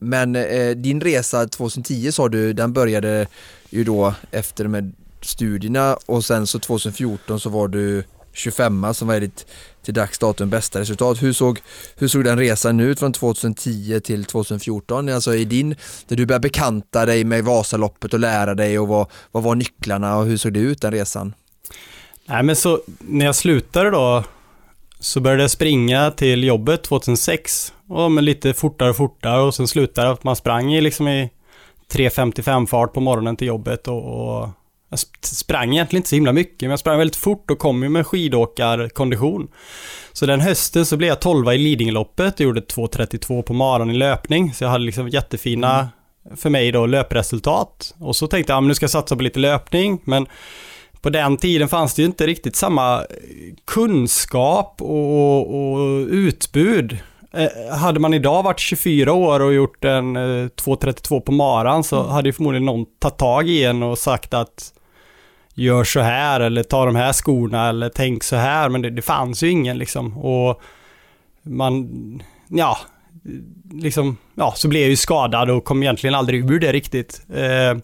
[0.00, 3.26] men eh, din resa 2010 sa du, den började
[3.70, 9.20] ju då efter med studierna och sen så 2014 så var du 25 som var
[9.20, 9.46] ditt
[9.82, 11.22] till dags datum bästa resultat.
[11.22, 11.60] Hur såg,
[11.96, 15.08] hur såg den resan ut från 2010 till 2014?
[15.08, 15.76] Alltså i din,
[16.08, 20.16] där du började bekanta dig med Vasaloppet och lära dig och vad, vad var nycklarna
[20.16, 21.34] och hur såg det ut den resan?
[22.26, 24.24] Nej men så när jag slutade då
[25.00, 29.40] så började jag springa till jobbet 2006 och men lite fortare och fortare.
[29.40, 31.30] Och sen slutade att man sprang i liksom i
[31.92, 33.88] 3.55 fart på morgonen till jobbet.
[33.88, 34.48] Och, och
[34.90, 37.82] jag sp- sprang egentligen inte så himla mycket men jag sprang väldigt fort och kom
[37.82, 39.48] ju med skidåkarkondition.
[40.12, 43.94] Så den hösten så blev jag 12 i Lidingöloppet och gjorde 2.32 på maran i
[43.94, 44.54] löpning.
[44.54, 45.88] Så jag hade liksom jättefina
[46.36, 47.94] för mig då löpresultat.
[47.98, 50.00] Och så tänkte jag ja, men nu ska jag satsa på lite löpning.
[50.04, 50.26] Men
[51.02, 53.04] på den tiden fanns det ju inte riktigt samma
[53.64, 56.98] kunskap och, och utbud.
[57.32, 62.02] Eh, hade man idag varit 24 år och gjort en eh, 2.32 på maran så
[62.02, 64.72] hade ju förmodligen någon tagit tag i en och sagt att
[65.54, 69.02] gör så här eller ta de här skorna eller tänk så här men det, det
[69.02, 70.62] fanns ju ingen liksom och
[71.42, 71.88] man,
[72.48, 72.78] ja,
[73.72, 77.22] liksom, ja så blev jag ju skadad och kom egentligen aldrig ur det riktigt.
[77.34, 77.78] Eh,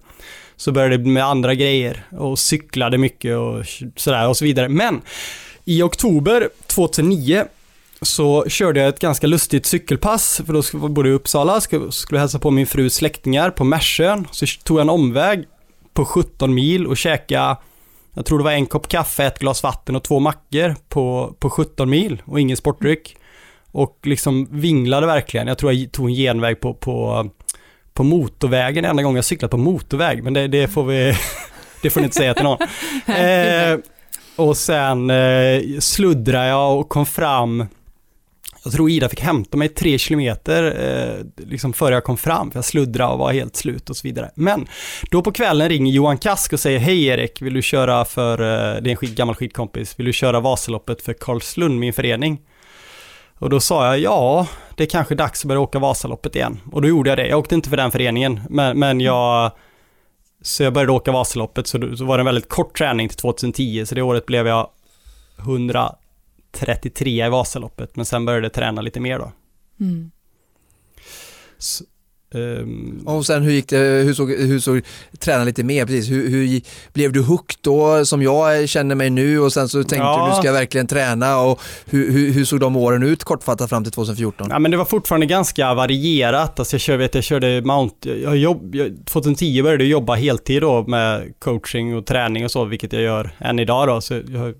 [0.56, 3.64] så började det med andra grejer och cyklade mycket och
[3.96, 4.68] sådär och så vidare.
[4.68, 5.02] Men
[5.64, 7.44] i oktober 2009
[8.02, 12.20] så körde jag ett ganska lustigt cykelpass, för då bodde jag i Uppsala, skulle, skulle
[12.20, 14.26] hälsa på min frus släktingar på Märsön.
[14.30, 15.44] Så tog jag en omväg
[15.92, 17.56] på 17 mil och käkade,
[18.14, 21.50] jag tror det var en kopp kaffe, ett glas vatten och två mackor på, på
[21.50, 23.16] 17 mil och ingen sportdryck.
[23.72, 25.46] Och liksom vinglade verkligen.
[25.46, 27.30] Jag tror jag tog en genväg på, på,
[27.96, 31.14] på motorvägen enda gången jag cyklat på motorväg, men det, det får vi,
[31.82, 32.58] det får ni inte säga till någon.
[33.06, 33.78] Eh,
[34.36, 37.66] och sen eh, sluddrade jag och kom fram
[38.66, 42.58] jag tror Ida fick hämta mig tre kilometer eh, liksom före jag kom fram, för
[42.58, 44.30] jag sluddrade och var helt slut och så vidare.
[44.34, 44.68] Men
[45.10, 48.82] då på kvällen ringer Johan Kask och säger Hej Erik, vill du köra för, eh,
[48.82, 52.40] det är en skid, gammal skidkompis, vill du köra Vasaloppet för Karlslund, min förening?
[53.38, 56.60] Och då sa jag ja, det är kanske dags att börja åka Vasaloppet igen.
[56.72, 57.26] Och då gjorde jag det.
[57.28, 59.52] Jag åkte inte för den föreningen, men, men jag
[60.42, 63.16] så jag började åka Vasaloppet, så, då- så var det en väldigt kort träning till
[63.18, 64.70] 2010, så det året blev jag
[65.38, 69.32] 133 i Vasaloppet, men sen började jag träna lite mer då.
[69.80, 70.10] Mm.
[71.58, 71.84] Så,
[72.34, 74.82] ehm, Och sen hur gick det, hur såg, hur såg
[75.18, 76.60] träna lite mer precis, hur, hur
[76.92, 80.28] blev du hooked då som jag känner mig nu och sen så tänkte Ja.
[80.30, 83.84] du ska jag verkligen träna och hur, hur, hur såg de åren ut kortfattat fram
[83.84, 84.46] till 2014?
[84.50, 86.58] Ja men det var fortfarande ganska varierat.
[86.58, 90.62] Alltså jag körde, vet, jag körde Mount, jag jobb, jag, 2010 började jag jobba heltid
[90.62, 94.00] då med coaching och träning och så, vilket jag gör än idag då.
[94.00, 94.54] Så, jag,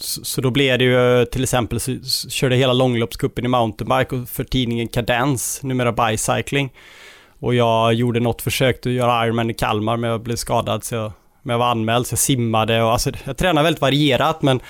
[0.00, 1.96] så, då blev det ju till exempel så,
[2.30, 6.70] körde hela långloppscupen i mountainbike och för tidningen Cadence, numera Bicycling.
[7.42, 10.94] Och jag gjorde något försök att göra Ironman i Kalmar men jag blev skadad så
[10.94, 14.60] jag, men jag var anmäld så jag simmade och alltså jag tränade väldigt varierat men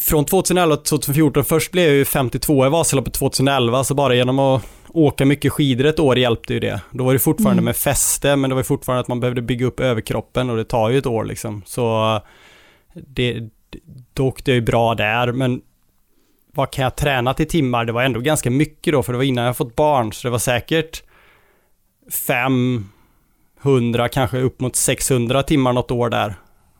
[0.00, 4.38] från 2011 till 2014, först blev jag ju 52 i Vasaloppet 2011, så bara genom
[4.38, 6.80] att åka mycket skidor ett år hjälpte ju det.
[6.90, 9.80] Då var det fortfarande med fäste, men det var fortfarande att man behövde bygga upp
[9.80, 11.62] överkroppen och det tar ju ett år liksom.
[11.66, 12.20] Så
[12.94, 13.48] det,
[14.12, 15.60] då åkte jag ju bra där, men
[16.54, 17.84] vad kan jag träna till timmar?
[17.84, 20.32] Det var ändå ganska mycket då, för det var innan jag fått barn, så det
[20.32, 21.02] var säkert
[22.10, 26.34] 500, kanske upp mot 600 timmar något år där.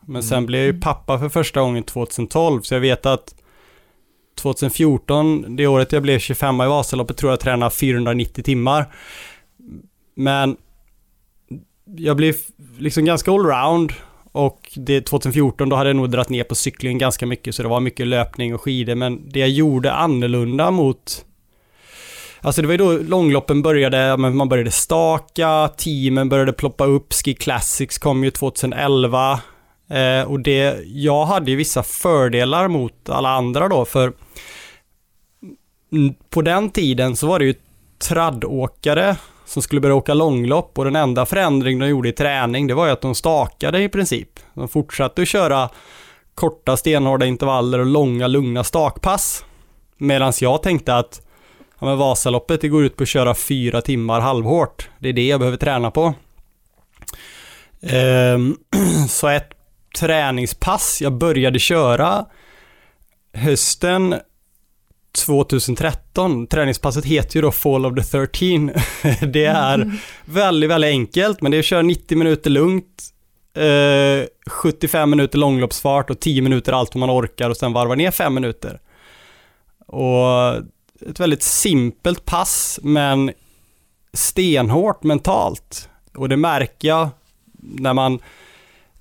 [0.05, 3.35] Men sen blev jag ju pappa för första gången 2012, så jag vet att
[4.35, 8.93] 2014, det året jag blev 25 i Vasaloppet, tror jag tränade 490 timmar.
[10.15, 10.57] Men
[11.95, 12.35] jag blev
[12.77, 13.93] liksom ganska allround
[14.35, 17.69] och det 2014 då hade jag nog dragit ner på cyklingen ganska mycket så det
[17.69, 21.25] var mycket löpning och skidor men det jag gjorde annorlunda mot
[22.41, 27.33] Alltså det var ju då långloppen började, man började staka, teamen började ploppa upp, Ski
[27.33, 29.39] Classics kom ju 2011.
[29.89, 34.13] Eh, och det, jag hade ju vissa fördelar mot alla andra då, för
[36.29, 37.55] på den tiden så var det ju
[38.07, 39.15] traddåkare
[39.45, 42.85] som skulle börja åka långlopp och den enda förändring de gjorde i träning det var
[42.85, 44.29] ju att de stakade i princip.
[44.53, 45.69] De fortsatte att köra
[46.35, 49.45] korta stenhårda intervaller och långa lugna stakpass.
[49.97, 51.21] Medan jag tänkte att
[51.79, 54.89] ja, men Vasaloppet det går ut på att köra fyra timmar halvhårt.
[54.99, 56.13] Det är det jag behöver träna på.
[57.81, 58.57] Ehm,
[59.09, 59.49] så ett
[59.99, 62.25] träningspass jag började köra
[63.33, 64.15] hösten
[65.17, 66.47] 2013.
[66.47, 68.71] Träningspasset heter ju då Fall of the 13.
[69.31, 69.97] Det är mm.
[70.25, 73.03] väldigt, väldigt enkelt, men det är att köra 90 minuter lugnt,
[73.53, 78.33] eh, 75 minuter långloppsfart och 10 minuter allt man orkar och sen varva ner 5
[78.33, 78.79] minuter.
[79.87, 80.55] Och
[81.09, 83.31] ett väldigt simpelt pass, men
[84.13, 85.89] stenhårt mentalt.
[86.15, 87.09] Och det märker jag
[87.59, 88.19] när man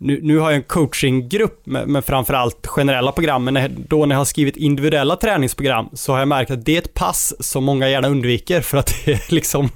[0.05, 4.21] nu, nu har jag en coachinggrupp med, med framförallt generella program, men då när jag
[4.21, 7.89] har skrivit individuella träningsprogram så har jag märkt att det är ett pass som många
[7.89, 9.69] gärna undviker för att det är liksom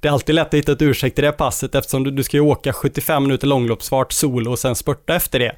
[0.00, 2.36] det är alltid lätt att hitta ett ursäkt i det passet eftersom du, du ska
[2.36, 5.52] ju åka 75 minuter långloppsfart solo och sen spurta efter det.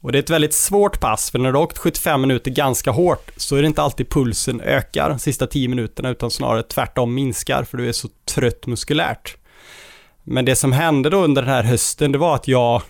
[0.00, 2.90] Och det är ett väldigt svårt pass, för när du har åkt 75 minuter ganska
[2.90, 7.14] hårt så är det inte alltid pulsen ökar de sista 10 minuterna, utan snarare tvärtom
[7.14, 9.36] minskar, för du är så trött muskulärt.
[10.22, 12.82] Men det som hände då under den här hösten, det var att jag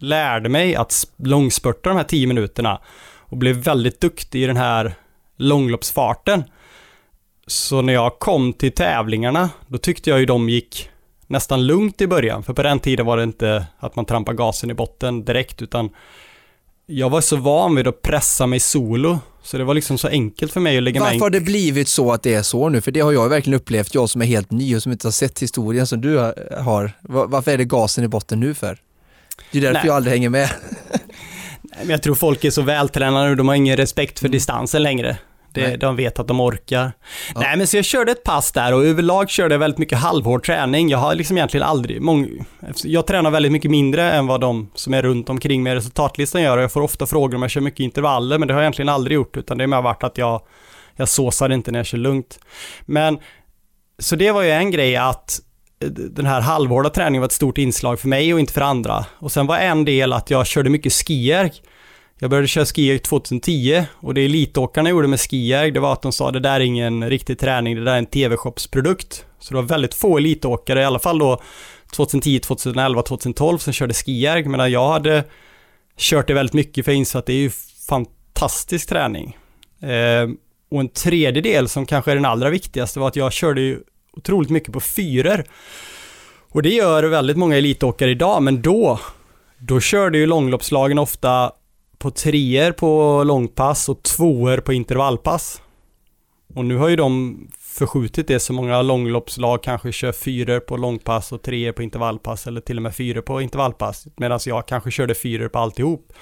[0.00, 2.80] lärde mig att långspurta de här 10 minuterna
[3.18, 4.94] och blev väldigt duktig i den här
[5.36, 6.44] långloppsfarten.
[7.46, 10.90] Så när jag kom till tävlingarna, då tyckte jag ju de gick
[11.26, 14.70] nästan lugnt i början, för på den tiden var det inte att man trampade gasen
[14.70, 15.90] i botten direkt, utan
[16.86, 20.52] jag var så van vid att pressa mig solo, så det var liksom så enkelt
[20.52, 21.20] för mig att lägga Varför mig...
[21.20, 22.80] har det blivit så att det är så nu?
[22.80, 25.12] För det har jag verkligen upplevt, jag som är helt ny och som inte har
[25.12, 26.18] sett historien som du
[26.58, 26.92] har.
[27.02, 28.78] Varför är det gasen i botten nu för?
[29.50, 29.86] Det är därför Nej.
[29.86, 30.50] jag aldrig hänger med.
[31.78, 34.32] Men jag tror folk är så vältränade och de har ingen respekt för mm.
[34.32, 35.18] distansen längre.
[35.52, 36.92] Det, de vet att de orkar.
[37.34, 37.40] Ja.
[37.40, 40.44] Nej men så jag körde ett pass där och överlag körde jag väldigt mycket halvhård
[40.44, 40.88] träning.
[40.88, 42.44] Jag har liksom egentligen aldrig, mång,
[42.84, 46.58] jag tränar väldigt mycket mindre än vad de som är runt omkring mig resultatlistan gör.
[46.58, 49.14] Jag får ofta frågor om jag kör mycket intervaller men det har jag egentligen aldrig
[49.14, 50.42] gjort utan det har varit att jag,
[50.96, 52.38] jag såsar inte när jag kör lugnt.
[52.80, 53.18] Men
[53.98, 55.40] så det var ju en grej att
[56.10, 59.06] den här halvhårda träningen var ett stort inslag för mig och inte för andra.
[59.18, 61.52] Och sen var en del att jag körde mycket skierg.
[62.18, 66.12] Jag började köra skierg 2010 och det elitåkarna gjorde med skierg det var att de
[66.12, 69.24] sa det där är ingen riktig träning, det där är en TV-shopsprodukt.
[69.38, 71.42] Så det var väldigt få elitåkare, i alla fall då
[71.92, 75.24] 2010, 2011, 2012 som körde skierg, medan jag hade
[75.96, 77.50] kört det väldigt mycket för jag insåg att det är ju
[77.88, 79.36] fantastisk träning.
[79.82, 80.28] Eh,
[80.70, 83.80] och en tredje del som kanske är den allra viktigaste var att jag körde ju
[84.18, 85.44] otroligt mycket på fyror.
[86.50, 89.00] Och det gör väldigt många elitåkare idag, men då,
[89.58, 91.52] då körde ju långloppslagen ofta
[91.98, 95.62] på treor på långpass och tvåor på intervallpass.
[96.54, 101.32] Och nu har ju de förskjutit det så många långloppslag kanske kör fyror på långpass
[101.32, 105.14] och treor på intervallpass eller till och med fyror på intervallpass medan jag kanske körde
[105.14, 106.12] fyror på alltihop.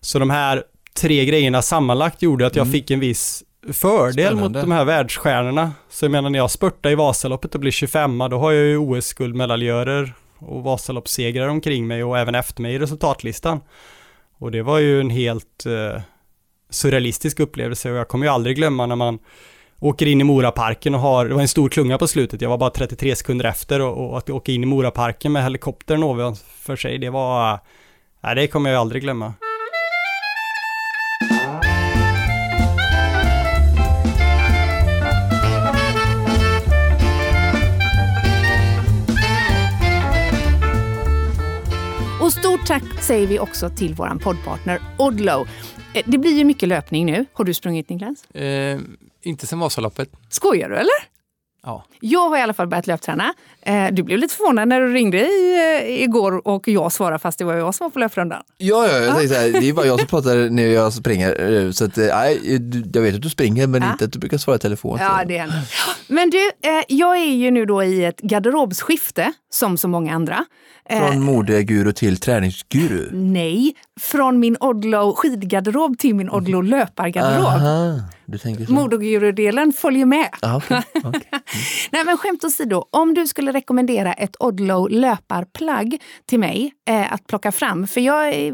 [0.00, 0.62] Så de här
[1.00, 2.72] tre grejerna sammanlagt gjorde att jag mm.
[2.72, 4.58] fick en viss fördel Spännande.
[4.58, 5.72] mot de här världsstjärnorna.
[5.88, 8.76] Så jag menar när jag spurtar i Vasaloppet och blir 25 då har jag ju
[8.78, 13.60] OS-guldmedaljörer och Vasaloppssegrar omkring mig och även efter mig i resultatlistan.
[14.38, 16.02] Och det var ju en helt eh,
[16.70, 19.18] surrealistisk upplevelse och jag kommer ju aldrig glömma när man
[19.80, 22.58] åker in i Moraparken och har, det var en stor klunga på slutet, jag var
[22.58, 26.98] bara 33 sekunder efter och, och att åka in i Moraparken med helikoptern ovanför sig,
[26.98, 27.58] det var,
[28.20, 29.34] nej det kommer jag aldrig glömma.
[42.68, 45.46] Tack säger vi också till vår poddpartner Odlo.
[45.94, 47.24] Eh, det blir ju mycket löpning nu.
[47.32, 48.24] Har du sprungit Niklas?
[48.24, 48.80] Eh,
[49.22, 50.10] inte sen Vasaloppet.
[50.28, 51.17] Skojar du eller?
[51.62, 51.84] Ja.
[52.00, 53.34] Jag har i alla fall börjat löpträna.
[53.62, 57.44] Eh, du blev lite förvånad när du ringde i, igår och jag svarade fast det
[57.44, 58.42] var jag som var på löprundan.
[58.58, 61.72] Ja, ja jag tänkte här, det är bara jag som pratar när jag springer.
[61.72, 62.40] Så att, nej,
[62.92, 63.92] jag vet att du springer men ja.
[63.92, 64.98] inte att du brukar svara i telefon.
[65.00, 65.58] Ja, det händer.
[66.08, 66.50] Men du,
[66.88, 70.44] jag är ju nu då i ett garderobsskifte som så många andra.
[70.90, 73.08] Från eh, modeguru till träningsguru?
[73.12, 77.46] Nej, från min Odlo skidgarderob till min Odlo löpargarderob.
[77.46, 78.72] Aha, du tänker så.
[78.72, 80.28] Modeguru-delen följer med.
[80.42, 81.08] Ah, okay, okay.
[81.30, 81.40] Mm.
[81.90, 87.26] Nej men skämt åsido, om du skulle rekommendera ett Odlo löparplagg till mig eh, att
[87.26, 88.52] plocka fram, för jag,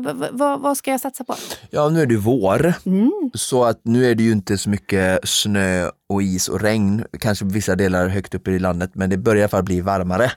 [0.58, 1.34] vad ska jag satsa på?
[1.70, 3.30] Ja, nu är det vår, mm.
[3.34, 7.44] så att nu är det ju inte så mycket snö och is och regn, kanske
[7.44, 10.32] vissa delar högt upp i landet, men det börjar i alla fall bli varmare.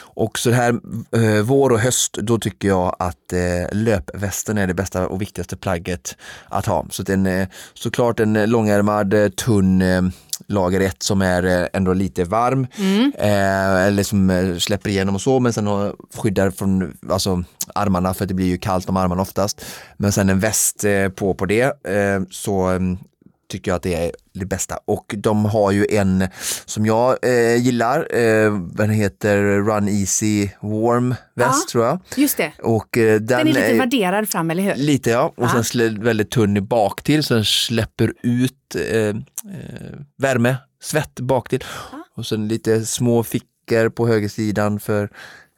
[0.00, 0.80] Och så här
[1.16, 5.56] eh, vår och höst, då tycker jag att eh, löpvästen är det bästa och viktigaste
[5.56, 6.16] plagget
[6.48, 6.86] att ha.
[6.90, 10.02] Så att en, eh, såklart en långärmad, eh, tunn eh,
[10.46, 12.66] lager 1 som är eh, ändå lite varm,
[13.18, 17.44] eh, eller som eh, släpper igenom och så, men sen skyddar från alltså,
[17.74, 19.64] armarna för att det blir ju kallt om armarna oftast.
[19.96, 20.84] Men sen en väst
[21.16, 21.72] på på det,
[22.30, 22.98] så mm,
[23.50, 24.78] tycker jag att det är det bästa.
[24.84, 26.28] Och de har ju en
[26.64, 31.72] som jag eh, gillar, eh, den heter Run Easy Warm väst Ja.
[31.72, 31.98] tror jag.
[32.16, 32.52] Just det.
[32.62, 34.74] Och eh, den, Den är lite är- vadderad fram, eller hur?
[34.74, 35.62] Lite ja, och Ja.
[35.62, 39.14] sen väldigt tunn i bak till så den släpper ut eh, eh,
[40.18, 41.64] värme, svett bak till.
[42.16, 45.08] Och sen lite små fickor på högersidan för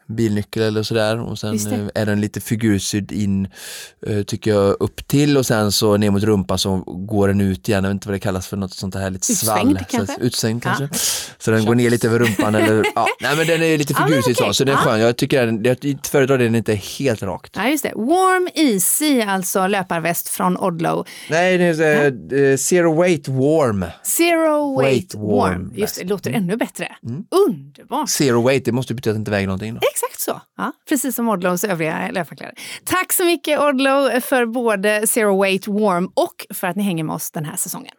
[0.09, 3.49] bilnyckel eller sådär och sen eh, är den lite figursydd in
[4.07, 7.69] eh, tycker jag upp till och sen så ner mot rumpan så går den ut
[7.69, 9.85] igen, jag vet inte vad det kallas för något sånt här lite Utsvängd svall.
[9.91, 10.15] kanske?
[10.15, 10.75] Så, utsvängd Ja.
[10.79, 10.99] kanske.
[11.39, 14.07] Så den går ner lite över rumpan eller ja, nej men den är lite Ja,
[14.07, 14.47] figursydd okej.
[14.49, 14.85] så, så den är Ja.
[14.85, 15.01] skön.
[15.01, 17.53] Jag tycker den, jag föredrar den inte helt rakt.
[17.57, 17.93] Ja, just det.
[17.95, 21.07] Warm Easy, alltså löparväst från Odlow.
[21.31, 22.07] Nej, det är
[22.51, 23.85] eh, Zero Weight Warm.
[24.03, 25.29] Zero Weight, Weight Warm.
[25.31, 26.89] Warm Just det, låter ännu bättre.
[27.47, 28.09] Underbart!
[28.11, 29.81] Zero Weight, det måste betyda att det inte väger någonting då.
[29.95, 30.41] Exakt så.
[30.57, 32.55] Ja, precis som Odlows övriga löparkläder.
[32.85, 37.15] Tack så mycket Odlow för både Zero Weight Warm och för att ni hänger med
[37.15, 37.95] oss den här säsongen.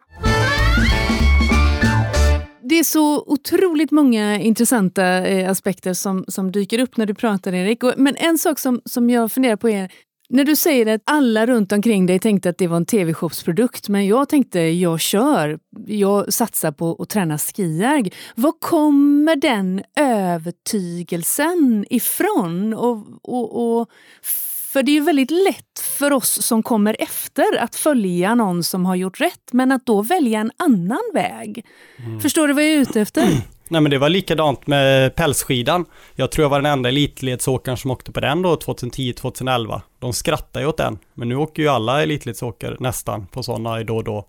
[2.68, 7.52] Det är så otroligt många intressanta eh, aspekter som, som dyker upp när du pratar
[7.52, 7.84] Erik.
[7.84, 9.92] Och, men en sak som, som jag funderar på är
[10.28, 14.06] när du säger att alla runt omkring dig tänkte att det var en tv-shopsprodukt, men
[14.06, 18.12] jag tänkte jag kör, jag satsar på att träna skijärg.
[18.34, 22.74] Var kommer den övertygelsen ifrån?
[22.74, 23.90] Och, och, och,
[24.72, 28.86] för det är ju väldigt lätt för oss som kommer efter att följa någon som
[28.86, 31.64] har gjort rätt, men att då välja en annan väg.
[32.22, 33.55] Förstår du vad jag är ute efter?
[33.68, 35.84] Nej men det var likadant med pälsskidan.
[36.14, 39.80] Jag tror jag var den enda elitledsåkaren som åkte på den då 2010-2011.
[39.98, 40.98] De skrattar ju åt den.
[41.14, 44.26] Men nu åker ju alla elitledsåkare nästan på sådana då och då.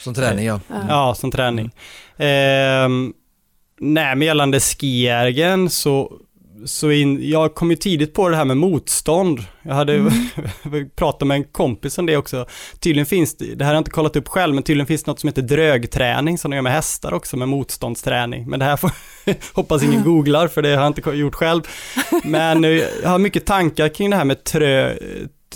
[0.00, 0.60] Som träning ja.
[0.88, 1.70] Ja, som träning.
[2.16, 3.12] Ehm,
[3.78, 6.12] nej, men gällande skijärgen så,
[6.64, 9.44] så in, jag kom ju tidigt på det här med motstånd.
[9.62, 10.12] Jag hade
[10.96, 12.46] pratat med en kompis om det också.
[12.78, 15.10] Tydligen finns det, det här har jag inte kollat upp själv, men tydligen finns det
[15.10, 18.50] något som heter drögträning som de gör med hästar också, med motståndsträning.
[18.50, 18.90] Men det här får,
[19.52, 21.62] hoppas ingen googlar, för det har jag inte gjort själv.
[22.24, 22.70] Men eh,
[23.02, 24.96] jag har mycket tankar kring det här med trö,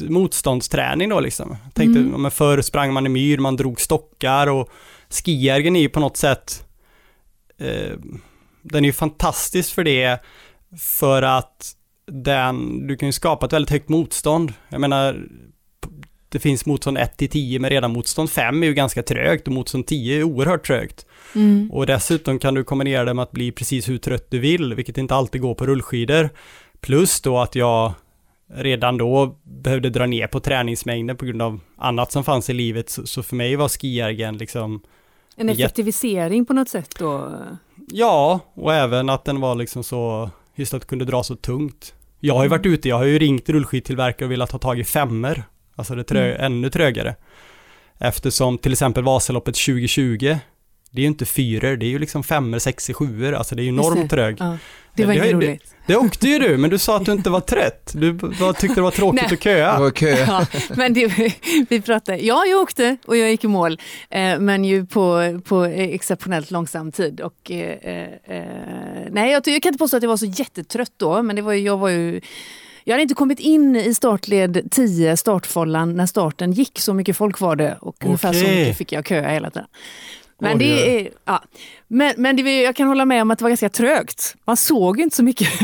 [0.00, 1.56] motståndsträning då liksom.
[1.64, 2.22] Jag tänkte, mm.
[2.22, 4.68] men förr sprang man i myr, man drog stockar och
[5.10, 6.64] skijärgen är ju på något sätt
[7.58, 7.96] eh,
[8.70, 10.20] den är ju fantastisk för det
[10.78, 11.76] för att
[12.06, 14.52] den, du kan ju skapa ett väldigt högt motstånd.
[14.68, 15.26] Jag menar,
[16.28, 19.54] det finns motstånd 1 till 10 men redan motstånd 5 är ju ganska trögt och
[19.54, 21.06] motstånd 10 är oerhört trögt.
[21.34, 21.70] Mm.
[21.70, 24.98] Och dessutom kan du kombinera det med att bli precis hur trött du vill, vilket
[24.98, 26.30] inte alltid går på rullskidor.
[26.80, 27.92] Plus då att jag
[28.54, 32.90] redan då behövde dra ner på träningsmängden på grund av annat som fanns i livet.
[32.90, 34.82] Så, så för mig var skijärgen liksom
[35.36, 37.34] En effektivisering på något sätt då?
[37.88, 41.94] Ja, och även att den var liksom så, just att kunde dra så tungt.
[42.20, 44.84] Jag har ju varit ute, jag har ju ringt rullskidtillverkare och velat ha tag i
[44.84, 45.42] femmer.
[45.76, 46.44] Alltså det trö, mm.
[46.44, 47.14] ännu trögare.
[47.98, 50.36] Eftersom till exempel Vasaloppet 2020,
[50.96, 53.64] det är ju inte fyror, det är ju liksom femmer, sexor, sjuor, alltså det är
[53.64, 54.36] ju enormt trög.
[54.38, 54.58] Ja,
[54.94, 55.74] det var det, roligt.
[55.86, 57.92] Det, det åkte ju du, men du sa att du inte var trött.
[57.94, 59.34] Du bara tyckte det var tråkigt Nej.
[59.34, 59.74] att köa.
[59.74, 60.16] Det var kö.
[60.26, 61.34] Ja, men det,
[61.68, 63.80] vi pratade, ja jag åkte och jag gick i mål,
[64.10, 67.20] eh, men ju på, på exceptionellt långsam tid.
[67.20, 68.48] Och, eh, eh,
[69.10, 71.52] nej, jag, jag kan inte påstå att jag var så jättetrött då, men det var,
[71.52, 72.20] jag var ju
[72.88, 76.78] jag hade inte kommit in i startled 10, startfållan, när starten gick.
[76.78, 79.68] Så mycket folk var det och ungefär så mycket fick jag köa hela tiden.
[80.38, 81.42] Men, det är, ja.
[81.88, 84.36] men, men det, jag kan hålla med om att det var ganska trögt.
[84.44, 85.48] Man såg inte så mycket.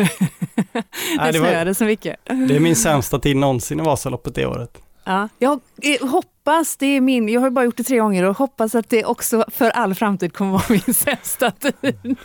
[1.17, 2.17] Nej, det var, så mycket.
[2.49, 4.82] det är min sämsta tid någonsin i Vasaloppet det året.
[5.05, 8.37] Ja, jag eh, hoppas, det är min, jag har bara gjort det tre gånger och
[8.37, 12.17] hoppas att det också för all framtid kommer vara min sämsta tid.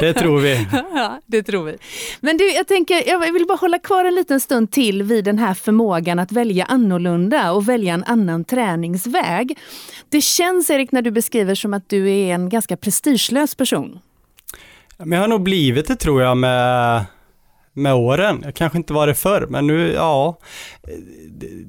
[0.00, 0.66] Det tror vi.
[0.94, 1.76] ja, det tror vi.
[2.20, 5.38] Men du, jag tänker, jag vill bara hålla kvar en liten stund till vid den
[5.38, 9.58] här förmågan att välja annorlunda och välja en annan träningsväg.
[10.08, 13.98] Det känns, Erik, när du beskriver som att du är en ganska prestigelös person.
[14.98, 17.04] Men jag har nog blivit det tror jag med,
[17.78, 18.40] med åren.
[18.44, 20.38] Jag kanske inte var det förr, men nu, ja.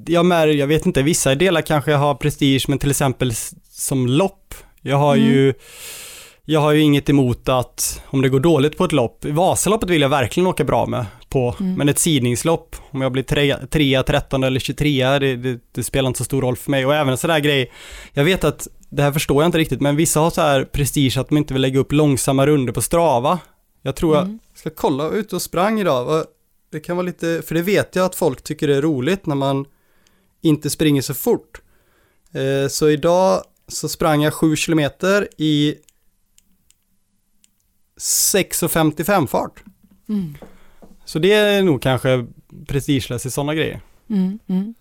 [0.07, 3.32] Jag, mär, jag vet inte, vissa delar kanske jag har prestige, men till exempel
[3.72, 4.53] som lopp.
[4.82, 5.28] Jag har Mm.
[5.30, 5.53] ju
[6.45, 10.01] jag har ju inget emot att om det går dåligt på ett lopp, Vasaloppet vill
[10.01, 11.74] jag verkligen åka bra med på, Mm.
[11.76, 13.24] men ett sidningslopp, om jag blir
[13.68, 16.86] 3, 13 eller 23, det, det, det spelar inte så stor roll för mig.
[16.86, 17.72] Och även en sån där grej,
[18.14, 21.18] jag vet att det här förstår jag inte riktigt, men vissa har så här prestige
[21.18, 23.39] att de inte vill lägga upp långsamma runder på Strava.
[23.82, 24.39] Jag tror jag Mm.
[24.53, 26.25] ska kolla ut och sprang idag.
[26.69, 29.36] Det kan vara lite, för det vet jag att folk tycker det är roligt när
[29.36, 29.65] man
[30.41, 31.61] inte springer så fort.
[32.32, 35.75] Eh, så idag så sprang jag 7 kilometer i
[37.97, 39.63] 6.55 fart.
[40.09, 40.38] Mm.
[41.05, 42.25] Så det är nog kanske
[42.67, 43.82] prestigelöst i sådana grejer.
[44.09, 44.39] Mm.
[44.47, 44.73] Mm.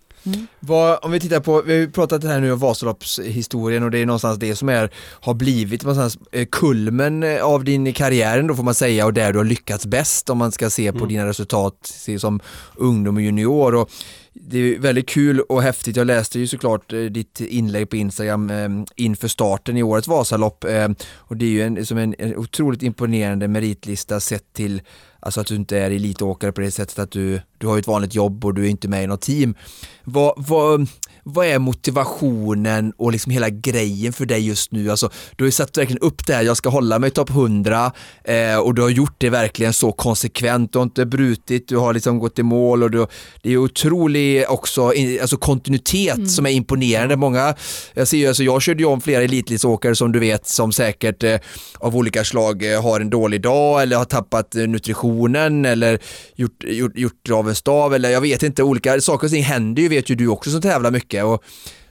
[0.59, 3.99] Vad, om vi tittar på, vi har ju pratat här nu om Vasaloppshistorien och det
[3.99, 8.55] är någonstans det som är, har blivit någonstans eh, kulmen eh, av din karriär då
[8.55, 11.09] får man säga och där du har lyckats bäst om man ska se på Mm.
[11.09, 12.39] dina resultat som
[12.75, 13.75] ungdom och junior.
[13.75, 13.89] Och
[14.33, 15.95] det är väldigt kul och häftigt.
[15.95, 20.63] Jag läste ju såklart eh, ditt inlägg på Instagram eh, inför starten i årets Vasalopp
[20.63, 24.81] eh, och det är ju en, som en, en otroligt imponerande meritlista sett till
[25.19, 27.87] Alltså att du inte är elitåkare på det sättet att du, du har ju ett
[27.87, 29.55] vanligt jobb och du är inte med i något team.
[30.03, 30.87] Vad, vad,
[31.23, 34.89] vad är motivationen och liksom hela grejen för dig just nu?
[34.91, 37.91] Alltså, du har ju satt verkligen upp det här, jag ska hålla mig topp 100
[38.23, 41.93] eh, och du har gjort det verkligen så konsekvent, du har inte brutit, du har
[41.93, 43.05] liksom gått i mål och du,
[43.43, 47.15] det är otrolig också i- alltså kontinuitet som är imponerande.
[47.15, 47.55] Många,
[47.93, 51.23] jag ser ju, alltså jag körde ju om flera elitlidsåkare som du vet som säkert
[51.23, 51.37] eh,
[51.79, 55.99] av olika slag eh, har en dålig dag eller har tappat eh, nutritionen eller
[56.35, 59.81] gjort, gjort, gjort av en stav eller jag vet inte, olika saker och ting händer
[59.81, 61.08] ju vet ju du också som tävlar mycket.
[61.13, 61.43] Och,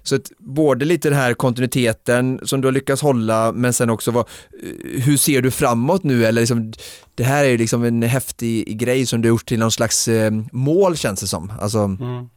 [0.02, 4.10] så att både lite den här kontinuiteten som du har lyckats hålla men sen också
[4.10, 4.26] vad,
[4.62, 6.72] eh, hur ser du framåt nu eller liksom,
[7.14, 10.08] det här är ju liksom en häftig grej som du har gjort till någon slags
[10.08, 11.52] eh, mål känns det som.
[11.60, 12.28] Alltså, Mm.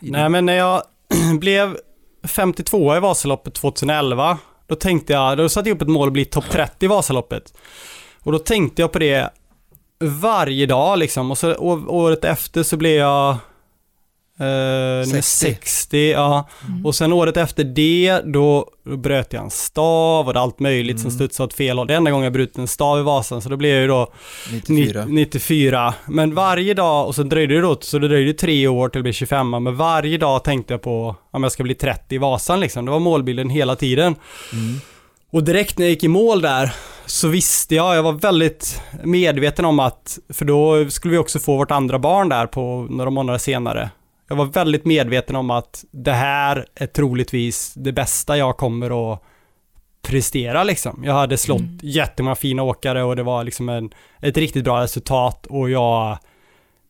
[0.00, 0.82] Nej men när jag
[1.40, 1.76] blev
[2.24, 6.24] 52 i Vasaloppet 2011, då tänkte jag, då satte jag upp ett mål att bli
[6.24, 7.54] topp 30 i Vasaloppet.
[8.20, 9.30] Och då tänkte jag på det
[10.00, 11.54] varje dag liksom och så
[11.88, 13.36] året efter så blev jag
[14.38, 15.20] eh, nummer 60.
[15.22, 16.10] 60.
[16.10, 16.48] ja.
[16.84, 21.00] Och sen året efter det, då, då bröt jag en stav och det allt möjligt
[21.00, 21.86] som studsade åt fel håll.
[21.86, 24.12] Det enda gången jag brutit en stav i Vasan, så då blev jag ju då
[24.52, 25.04] 94.
[25.08, 25.94] 94.
[26.06, 29.02] Men varje dag, och så dröjde det då, så det dröjde tre år till jag
[29.02, 32.60] blev 25 men varje dag tänkte jag på om jag ska bli 30 i Vasan
[32.60, 32.84] liksom.
[32.84, 34.14] Det var målbilden hela tiden.
[35.32, 36.74] Och direkt när jag gick i mål där
[37.06, 41.56] så visste jag, jag var väldigt medveten om att, för då skulle vi också få
[41.56, 43.90] vårt andra barn där på några månader senare.
[44.28, 49.22] Jag var väldigt medveten om att det här är troligtvis det bästa jag kommer att
[50.02, 51.02] prestera liksom.
[51.04, 55.46] Jag hade slått jättemånga fina åkare och det var liksom en, ett riktigt bra resultat
[55.46, 56.18] och jag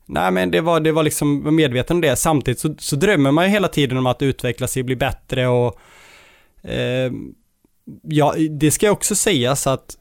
[0.05, 2.15] Nej men det var, det var liksom jag medveten om det.
[2.15, 5.47] Samtidigt så, så drömmer man ju hela tiden om att utveckla sig och bli bättre
[5.47, 5.79] och
[6.63, 7.11] eh,
[8.03, 9.97] Ja, det ska också sägas att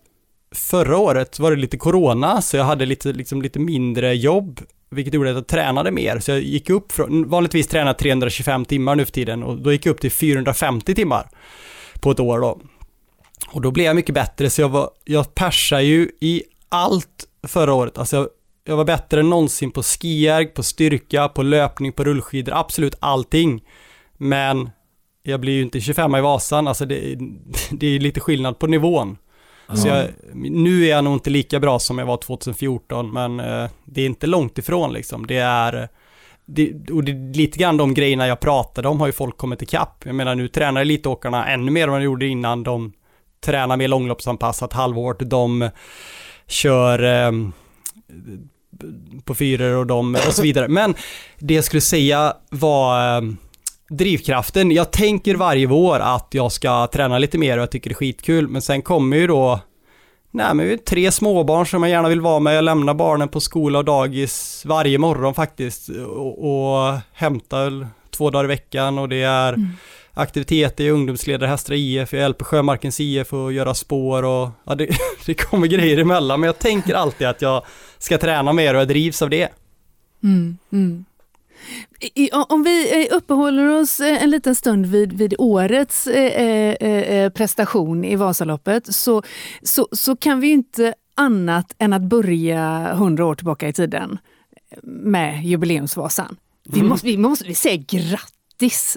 [0.54, 4.60] förra året var det lite corona så jag hade lite, liksom lite mindre jobb
[4.94, 6.18] vilket gjorde att jag tränade mer.
[6.18, 9.72] Så jag gick upp från, vanligtvis tränar jag 325 timmar nu för tiden och då
[9.72, 11.28] gick jag upp till 450 timmar
[12.00, 12.60] på ett år då.
[13.48, 17.74] Och då blev jag mycket bättre så jag var, jag persade ju i allt förra
[17.74, 17.98] året.
[17.98, 18.28] Alltså jag,
[18.64, 23.64] jag var bättre än någonsin på skijärg, på styrka, på löpning, på rullskidor, absolut allting.
[24.16, 24.70] Men
[25.22, 27.18] jag blir ju inte 25 i Vasan, alltså det,
[27.70, 29.16] det är lite skillnad på nivån.
[29.72, 33.70] Så jag, nu är jag nog inte lika bra som jag var 2014, men eh,
[33.84, 35.26] det är inte långt ifrån liksom.
[35.26, 35.88] Det är,
[36.46, 39.62] det, och det, är lite grann de grejerna jag pratade om har ju folk kommit
[39.62, 40.02] ikapp.
[40.06, 42.62] Jag menar nu tränar elitåkarna ännu mer än vad de gjorde innan.
[42.62, 42.92] De
[43.44, 45.20] tränar mer långloppsanpassat halvårt.
[45.20, 45.70] De
[46.46, 47.32] kör eh,
[49.24, 50.68] på fyror och de och så vidare.
[50.68, 50.94] Men
[51.38, 53.22] det jag skulle säga var eh,
[53.96, 54.70] drivkraften.
[54.70, 57.96] Jag tänker varje vår att jag ska träna lite mer och jag tycker det är
[57.96, 58.48] skitkul.
[58.48, 59.60] Men sen kommer ju då
[60.30, 62.56] Nej men vi är tre småbarn som jag gärna vill vara med.
[62.56, 68.44] Jag lämnar barnen på skola och dagis varje morgon faktiskt och, och hämtar två dagar
[68.44, 69.56] i veckan och det är
[70.14, 74.50] aktiviteter, jag är ungdomsledare i Hästra IF, jag hjälper Sjömarkens IF att göra spår och
[74.64, 74.88] ja, det,
[75.26, 77.64] det kommer grejer emellan men jag tänker alltid att jag
[77.98, 79.48] ska träna mer och jag drivs av det.
[80.22, 81.04] Mm, mm.
[82.48, 88.16] Om vi eh, uppehåller oss eh, en liten stund vid, vid årets eh, prestation i
[88.16, 89.22] Vasaloppet så,
[89.62, 94.18] så, så kan vi inte annat än att börja hundra år tillbaka i tiden
[94.82, 96.36] med jubileumsvasan.
[96.68, 98.34] Vi, måste, vi, måste, vi säger grattis,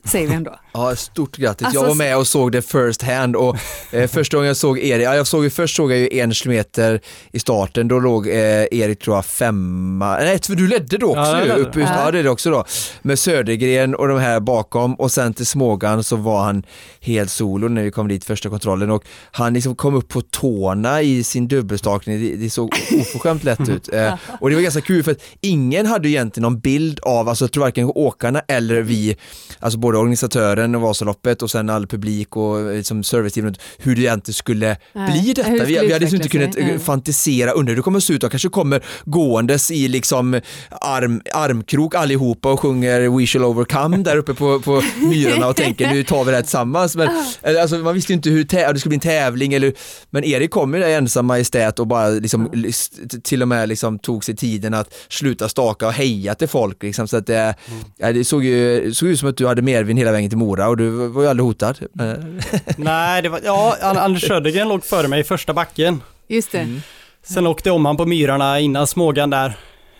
[0.06, 0.60] säger vi ändå.
[0.74, 1.66] Ja, stort grattis.
[1.68, 3.58] Alltså, jag var med och såg det first hand och
[3.92, 6.34] eh, första gången jag såg Erik, ja, jag såg ju, först såg jag ju en
[6.34, 7.02] kilometer
[7.32, 8.36] i starten, då låg eh,
[8.72, 12.06] Erik tror jag femma, nej för du ledde då också Ja, ju, upp, just, ja.
[12.06, 12.66] det ledde också då,
[13.02, 16.64] med Södergren och de här bakom och sen till Smågan så var han
[17.02, 21.02] helt solo när vi kom dit första kontrollen och han liksom kom upp på tårna
[21.02, 23.90] i sin dubbelstakning, det, det såg oförskämt lätt ut.
[23.98, 27.46] Eh, och det var ganska kul för att ingen hade egentligen någon bild av, alltså
[27.46, 29.18] jag tror varken åkarna eller vi
[29.60, 34.34] alltså både organisatören och Vasaloppet och sen all publik och liksom serviceteamet, hur det egentligen
[34.34, 35.12] skulle Nej.
[35.22, 35.50] bli detta.
[35.50, 36.80] Det Vi, skulle vi hade liksom inte kunnat eh, Nej.
[36.80, 40.42] fantisera, undrar hur det kommer att se ut, de kanske kommer gåendes i liksom
[40.82, 45.94] arm, armkrok allihopa och sjunger We shall overcome där uppe på, på myrorna och tänker
[45.94, 46.96] nu tar vi det här tillsammans.
[46.96, 47.08] Men,
[47.42, 48.44] eh, alltså, man visste ju inte hur
[48.74, 49.74] det skulle bli en tävling, eller,
[50.10, 53.70] men Erik kom ju där i ensam majestät och bara liksom, list- till och med
[53.70, 56.84] liksom tog sig tiden att sluta staka och heja till folk.
[56.84, 57.56] Liksom, så att det,
[57.98, 60.68] ja, det såg ju såg ut som att du hade medvind hela vägen till Mora
[60.68, 61.78] och du var ju aldrig hotad.
[62.78, 66.02] Nej, det var, ja, An- Anders Södergren låg före mig i första backen.
[66.28, 66.60] Just det.
[66.60, 66.82] Mm.
[67.24, 69.54] Sen åkte jag om han på myrarna innan Smågan där.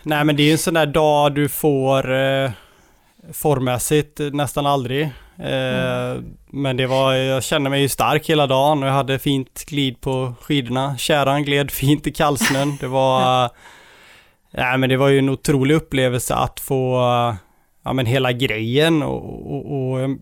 [0.04, 2.52] Nej men det är ju en sån där dag du får eh,
[3.34, 5.04] formmässigt nästan aldrig.
[5.40, 9.66] Eh, Men det var, jag kände mig ju stark hela dagen och jag hade fint
[9.66, 10.98] glid på skidorna.
[10.98, 12.78] Kärran gled fint i kallsnön.
[12.80, 13.50] Det var,
[14.52, 17.02] nej men det var ju en otrolig upplevelse att få,
[17.88, 20.20] ja men hela grejen och, och, och jag,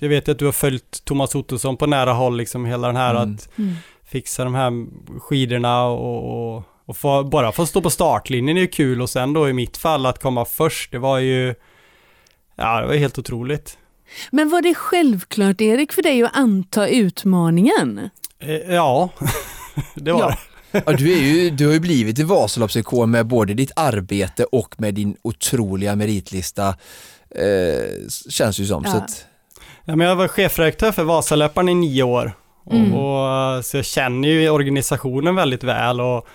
[0.00, 3.14] jag vet att du har följt Thomas Ottosson på nära håll liksom hela den här
[3.14, 3.34] Mm.
[3.34, 3.74] att Mm.
[4.04, 4.86] fixa de här
[5.20, 9.32] skidorna och, och, och få, bara få stå på startlinjen är ju kul och sen
[9.32, 11.54] då i mitt fall att komma först, det var ju,
[12.56, 13.78] ja det var helt otroligt.
[14.30, 18.10] Men var det självklart, Erik, för dig att anta utmaningen?
[18.38, 19.08] Eh, ja,
[19.94, 20.28] det var Ja.
[20.28, 20.36] det.
[20.72, 24.74] Ja, du, är ju, du har ju blivit en Vasaloppsikon med både ditt arbete och
[24.78, 26.68] med din otroliga meritlista.
[27.30, 28.82] Eh, känns ju som.
[28.84, 28.90] Ja.
[28.90, 29.26] Så att,
[29.84, 32.32] Ja, men jag var chefredaktör för Vasalöparen i nio år.
[32.64, 32.92] Och, Mm.
[32.94, 36.26] och, så jag känner ju organisationen väldigt väl och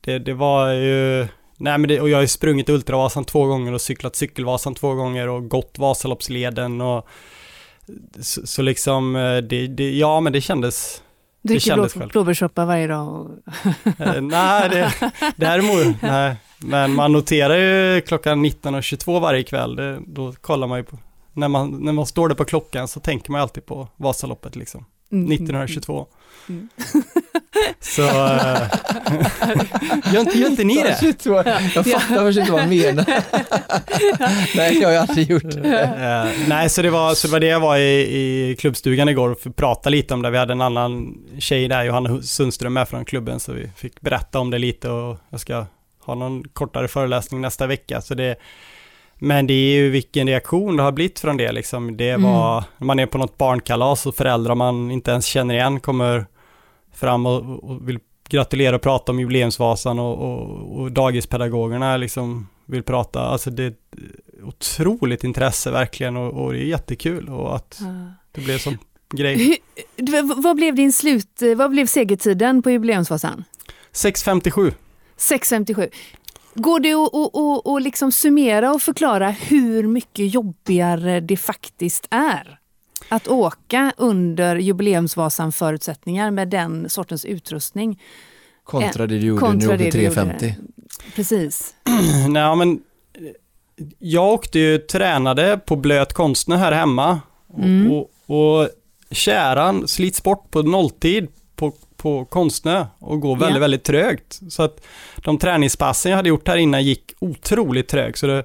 [0.00, 3.72] det, det var ju, nej men det, och jag har ju sprungit Ultravasan två gånger
[3.72, 7.06] och cyklat Cykelvasan två gånger och gått Vasaloppsleden och
[8.20, 11.02] så, så liksom, eh, det, det, ja men det kändes,
[11.42, 13.30] Dricker kändes blå, blåbärssoppa varje dag?
[13.98, 14.92] Eh, nej det,
[15.36, 16.36] däremot, nej.
[16.58, 20.98] Men man noterar ju klockan 19.22 varje kväll, det, då kollar man ju på,
[21.32, 24.84] när man, när man står där på klockan så tänker man alltid på Vasaloppet liksom.
[25.12, 25.32] Mm.
[25.32, 26.06] 1922.
[26.48, 26.68] Mm.
[27.80, 28.02] Så...
[28.02, 28.62] eh,
[30.12, 30.98] gör, inte, gör inte ni det?
[31.74, 33.04] Jag fattar först inte vad han menar.
[34.56, 35.44] Nej, det har jag aldrig gjort.
[35.44, 38.00] Eh, nej, så det, var, så det var det jag var i,
[38.50, 40.30] i klubbstugan igår och fick prata lite om det.
[40.30, 44.38] Vi hade en annan tjej där, Johanna Sundström med från klubben, så vi fick berätta
[44.38, 45.66] om det lite och jag ska
[46.04, 48.00] ha någon kortare föreläsning nästa vecka.
[48.00, 48.36] Så det,
[49.18, 51.96] men det är ju vilken reaktion det har blivit från det liksom.
[51.96, 52.22] Det Mm.
[52.22, 56.26] var, när man är på något barnkalas och föräldrar man inte ens känner igen kommer
[56.92, 62.82] fram och, och vill gratulera och prata om jubileumsvasan och, och, och dagispedagogerna liksom vill
[62.82, 63.20] prata.
[63.20, 63.94] Alltså det är ett
[64.42, 67.86] otroligt intresse verkligen och, och det är jättekul och att Ja.
[68.32, 68.78] det blev som
[69.14, 69.36] grej.
[69.96, 73.44] Hur- vad blev din slut, vad blev segertiden på jubileumsvasan?
[73.92, 74.72] 6.57.
[75.18, 75.88] 6.57.
[76.54, 76.94] Går det
[77.76, 82.58] att liksom summera och förklara hur mycket jobbigare det faktiskt är
[83.12, 88.00] att åka under jubileumsvasan förutsättningar med den sortens utrustning?
[88.64, 89.90] Kontra det du gjorde när du åkte du gjorde.
[89.92, 90.54] 350.
[91.14, 91.74] Precis.
[92.28, 92.72] Nej men
[93.14, 93.22] eh,
[93.98, 97.92] jag åkte ju tränade på blöt konstnär här hemma och, Mm.
[97.92, 98.68] och, och
[99.10, 103.60] käran slits bort på nolltid på, på konstnö och går väldigt, Ja.
[103.60, 104.40] väldigt trögt.
[104.50, 104.80] Så att
[105.16, 108.18] de träningspassen jag hade gjort här innan gick otroligt trögt.
[108.18, 108.44] Så, det,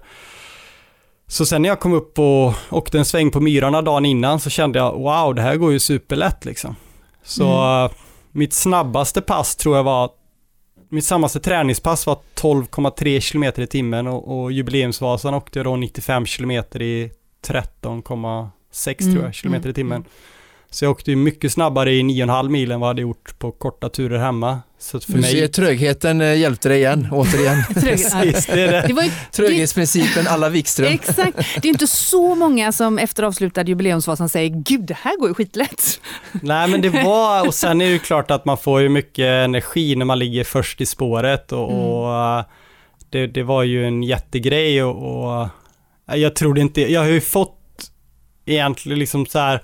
[1.28, 4.50] så sen när jag kom upp och åkte en sväng på myrarna dagen innan så
[4.50, 6.76] kände jag wow, det här går ju superlätt liksom.
[7.24, 7.86] Så Mm.
[7.86, 7.92] eh,
[8.32, 10.10] mitt snabbaste pass tror jag var
[10.90, 16.26] mitt snabbaste träningspass var 12,3 km i timmen och, och jubileumsvasan åkte jag då 95
[16.26, 17.12] km i
[17.48, 20.06] 13,6 tror Mm, jag, kilometer i mm, timmen.
[20.70, 23.52] Så jag åkte ju mycket snabbare i 9,5 mil än vad jag hade gjort på
[23.52, 24.60] korta turer hemma.
[24.80, 25.32] Så att för Du mig...
[25.32, 27.64] ser, trögheten eh, hjälpte dig igen, återigen.
[27.74, 28.84] Precis, det är det.
[28.88, 30.94] Det var ju, Tröghetsprincipen alla Wikström.
[30.94, 31.38] exakt.
[31.62, 35.34] Det är inte så många som efter avslutad jubileumsvasan säger gud det här går ju
[35.34, 36.02] skitlätt.
[36.42, 39.26] Nej men det var, och sen är det ju klart att man får ju mycket
[39.26, 41.82] energi när man ligger först i spåret och, Mm.
[41.84, 42.46] och äh,
[43.10, 45.50] det, det var ju en jättegrej och, och
[46.12, 47.54] äh, jag tror det inte, jag har ju fått
[48.46, 49.62] egentligen liksom så här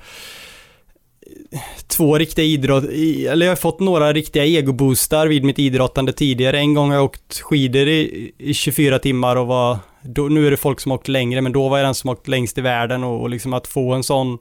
[1.87, 6.59] två riktiga idrott, eller jag har fått några riktiga egoboostar vid mitt idrottande tidigare.
[6.59, 10.51] En gång har jag åkt skidor i, i 24 timmar och var, då, nu är
[10.51, 12.61] det folk som har åkt längre, men då var jag den som åkt längst i
[12.61, 14.37] världen och, och liksom att få en sån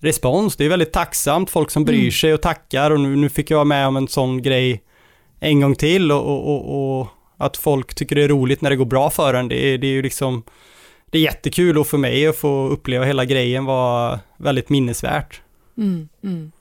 [0.00, 2.12] respons, det är väldigt tacksamt, folk som bryr Mm.
[2.12, 4.82] sig och tackar och nu, nu fick jag vara med om en sån grej
[5.40, 7.06] en gång till och, och, och, och
[7.38, 9.86] att folk tycker det är roligt när det går bra för en, det är, det
[9.86, 10.42] är ju liksom
[11.10, 15.40] det är jättekul och för mig att få uppleva hela grejen var väldigt minnesvärt.
[15.78, 16.52] Mm, mm.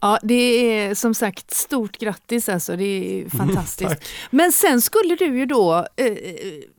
[0.00, 2.84] Ja, det är som sagt stort grattis alltså, det
[3.24, 3.90] är fantastiskt.
[3.90, 4.04] tack.
[4.30, 6.12] Men sen skulle du ju då eh,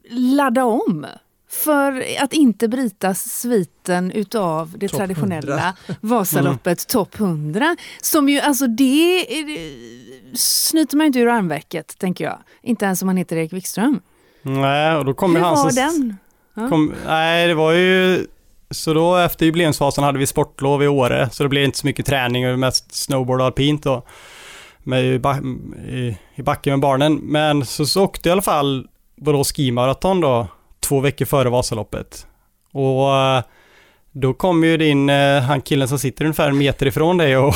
[0.09, 1.05] ladda om
[1.49, 7.76] för att inte bryta sviten utav det Topp traditionella Vasaloppet Topp 100.
[8.01, 12.38] Som ju, alltså det är- snyter man inte ur armvecket, tänker jag.
[12.61, 14.01] Inte ens om man heter Erik Wikström.
[14.41, 16.17] Nej, och då kom Hur han var som- den?
[16.53, 16.69] Ja.
[16.69, 18.28] Kom, nej, det var ju...
[18.74, 22.05] Så då efter jubileumsfasen hade vi sportlov i Åre, så det blev inte så mycket
[22.05, 24.05] träning, och mest snowboard och alpint då.
[24.84, 25.38] Med i, ba
[25.89, 27.15] i, i backen med barnen.
[27.15, 30.47] Men så, så åkte jag i alla fall Borås Ski Marathon då,
[30.80, 32.28] två veckor före Vasaloppet.
[32.71, 33.43] Och eh,
[34.11, 37.53] då kom ju din, eh, han killen som sitter ungefär en meter ifrån dig och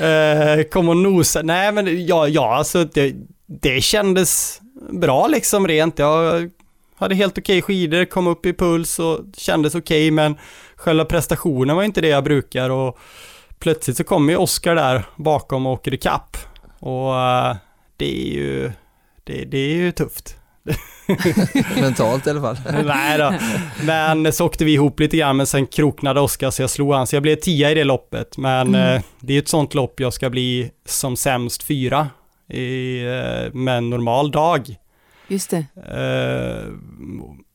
[0.00, 1.42] eh, kom och nosa.
[1.42, 3.14] Nej men ja, ja alltså det,
[3.46, 4.60] det kändes
[4.90, 5.98] bra liksom rent.
[5.98, 6.50] Jag
[6.96, 10.36] hade helt okej skidor, kom upp i puls och kändes okej men
[10.76, 12.98] själva prestationen var inte det jag brukar och
[13.58, 16.36] plötsligt så kommer ju Oskar där bakom och åker i kapp
[16.78, 17.56] och eh,
[17.96, 18.72] det är ju
[19.24, 20.36] det, det är ju tufft.
[21.80, 22.56] Mentalt i alla fall.
[22.84, 23.34] Nej då.
[23.84, 27.06] Men så åkte vi ihop lite grann men sen kroknade Oskar så jag slog han.
[27.06, 28.36] Så jag blev tia i det loppet.
[28.38, 28.94] Men Mm.
[28.96, 32.08] eh, det är ett sånt lopp jag ska bli som sämst fyra
[32.52, 34.76] i, eh, med en normal dag.
[35.28, 35.56] Just det.
[35.76, 36.72] Eh,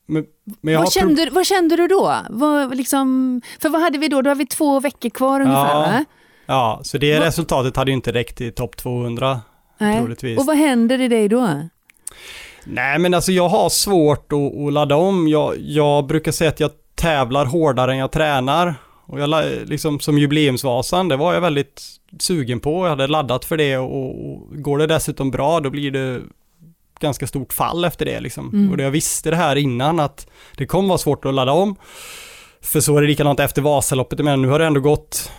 [0.05, 0.25] men,
[0.61, 2.15] men Vad kände, vad kände du då?
[2.29, 4.21] Vad, liksom, för vad hade vi då?
[4.21, 6.05] Då har vi två veckor kvar ungefär Ja, va?
[6.45, 9.41] Ja, så det Vad- resultatet hade ju inte räckt i topp 200
[9.77, 9.99] Nej.
[9.99, 10.39] troligtvis.
[10.39, 11.49] Och vad händer i dig då?
[12.63, 15.27] Nej men alltså jag har svårt att, att ladda om.
[15.27, 18.75] Jag, jag brukar säga att jag tävlar hårdare än jag tränar.
[19.05, 19.29] Och jag,
[19.65, 21.81] liksom som jubileumsvasan, det var jag väldigt
[22.19, 22.85] sugen på.
[22.85, 26.21] Jag hade laddat för det och, och går det dessutom bra då blir det
[27.01, 28.49] ganska stort fall efter det liksom.
[28.49, 28.71] Mm.
[28.71, 30.27] Och jag visste det här innan att
[30.57, 31.75] det kommer vara svårt att ladda om.
[32.61, 34.19] För så är det likadant efter Vasaloppet.
[34.19, 35.31] Menar, nu har det ändå gått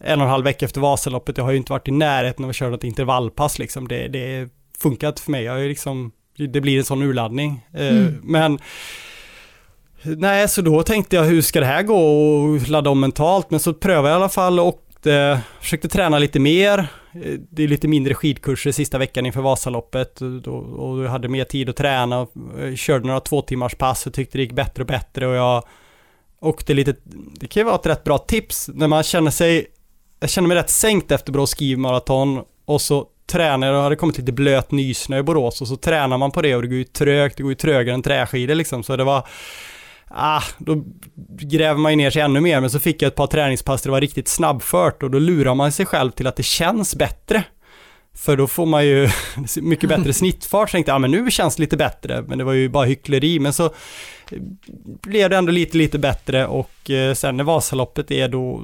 [0.00, 1.36] en och en halv vecka efter Vasaloppet.
[1.36, 3.88] Jag har ju inte varit i närheten av att köra något intervallpass liksom.
[3.88, 4.48] Det, det
[4.78, 5.44] funkar inte för mig.
[5.44, 7.66] Jag är liksom, det blir en sån urladdning.
[7.74, 8.20] Eh, Mm.
[8.22, 8.58] Men
[10.02, 13.50] Nej, så då tänkte jag hur ska det här gå och ladda om mentalt?
[13.50, 16.86] Men så prövade jag i alla fall och eh, försökte träna lite mer.
[17.12, 20.20] Eh, det är lite mindre skidkurser sista veckan inför Vasaloppet.
[20.20, 22.20] Eh, och, och jag hade mer tid att träna.
[22.20, 25.26] och eh, körde några två timmars pass och tyckte det gick bättre och bättre.
[25.26, 25.64] Och jag
[26.40, 26.94] åkte lite,
[27.34, 29.66] det kan ju vara ett rätt bra tips när man känner sig,
[30.20, 34.18] jag känner mig rätt sänkt efter Borås skivmaraton och så tränar jag, och hade kommit
[34.18, 36.84] lite blöt nysnö i Borås och så tränar man på det och det går ju
[36.84, 38.82] trögt, det går ju trögare än träskidor liksom.
[38.82, 39.28] Så det var
[40.14, 40.84] Ah, då
[41.40, 43.88] gräver man ju ner sig ännu mer men så fick jag ett par träningspass där
[43.88, 47.44] det var riktigt snabbfört och då lurar man sig själv till att det känns bättre.
[48.14, 49.08] För då får man ju
[49.60, 50.70] mycket bättre snittfart.
[50.70, 52.22] Så tänkte jag, ja men nu känns det lite bättre.
[52.22, 53.38] Men det var ju bara hyckleri.
[53.40, 53.70] Men så
[55.02, 58.62] blev det ändå lite, lite bättre och eh, sen när Vasaloppet är då,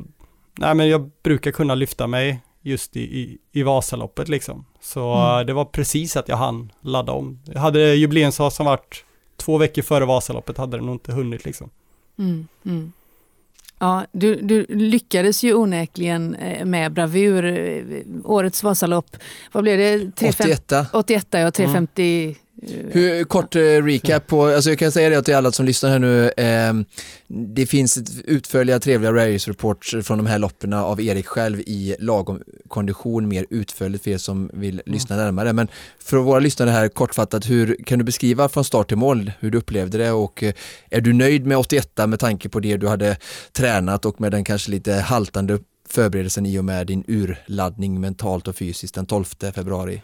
[0.58, 4.64] nej men jag brukar kunna lyfta mig just i, i, i Vasaloppet liksom.
[4.80, 5.38] Så Mm.
[5.40, 7.40] eh, det var precis att jag hann ladda om.
[7.44, 9.04] Jag hade jubileumsvasan varit
[9.46, 11.70] två veckor före Vasaloppet hade det nog inte hunnit liksom.
[12.18, 12.92] Mm, mm.
[13.78, 17.44] Ja, du, du lyckades ju onekligen eh, med bravur.
[17.44, 19.16] eh, Årets Vasalopp,
[19.52, 20.10] vad blev det?
[20.16, 22.28] 350 81 81 ja, 350.
[22.28, 25.90] eh, Hur, kort eh, recap på, alltså jag kan säga det till alla som lyssnar
[25.90, 26.84] här nu, ehm,
[27.28, 31.96] det finns ett utförliga trevliga race reports från de här loppen av Erik själv i
[31.98, 35.52] lagom kondition, mer utförligt för er som vill lyssna närmare.
[35.52, 39.50] Men för våra lyssnare här kortfattat, hur kan du beskriva från start till mål hur
[39.50, 40.54] du upplevde det och eh,
[40.90, 43.16] är du nöjd med 81 med tanke på det du hade
[43.52, 48.56] tränat och med den kanske lite haltande förberedelsen i och med din urladdning mentalt och
[48.56, 50.02] fysiskt den 12 februari?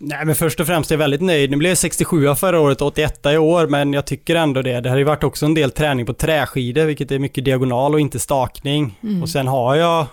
[0.00, 1.50] Nej men först och främst är jag väldigt nöjd.
[1.50, 4.80] Nu blev jag 67 förra året och 81 i år men jag tycker ändå det.
[4.80, 8.00] Det har ju varit också en del träning på träskidor vilket är mycket diagonal och
[8.00, 8.98] inte stakning.
[9.02, 9.22] Mm.
[9.22, 10.06] Och sen har jag,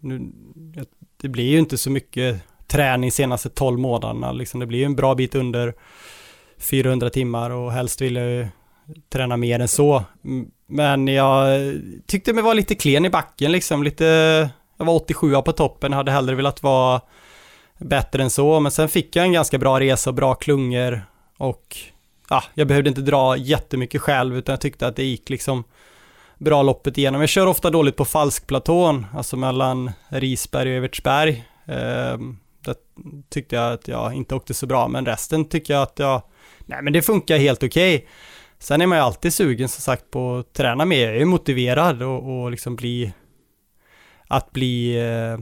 [0.00, 0.20] nu,
[1.20, 4.60] det blir ju inte så mycket träning senaste 12 månaderna liksom.
[4.60, 5.74] Det blir ju en bra bit under
[6.58, 8.46] 400 timmar och helst vill jag ju
[9.12, 10.04] träna mer än så.
[10.66, 11.60] Men jag
[12.06, 14.04] tyckte mig vara lite klen i backen liksom, lite,
[14.78, 17.00] jag var 87 på toppen, hade hellre velat vara
[17.78, 21.02] bättre än så, men sen fick jag en ganska bra resa och bra klungor
[21.38, 21.76] och
[22.30, 25.64] ja, jag behövde inte dra jättemycket själv utan jag tyckte att det gick liksom
[26.38, 27.20] bra loppet igenom.
[27.20, 31.44] Jag kör ofta dåligt på falskplatån, alltså mellan Risberg och Evertsberg.
[31.66, 32.18] Eh,
[32.64, 32.74] där
[33.28, 36.22] tyckte jag att jag inte åkte så bra, men resten tycker jag att jag,
[36.66, 38.08] nej men det funkar helt okej.
[38.58, 42.02] Sen är man ju alltid sugen som sagt på att träna mer, jag är motiverad
[42.02, 43.12] och, och liksom bli,
[44.28, 45.38] att bli eh,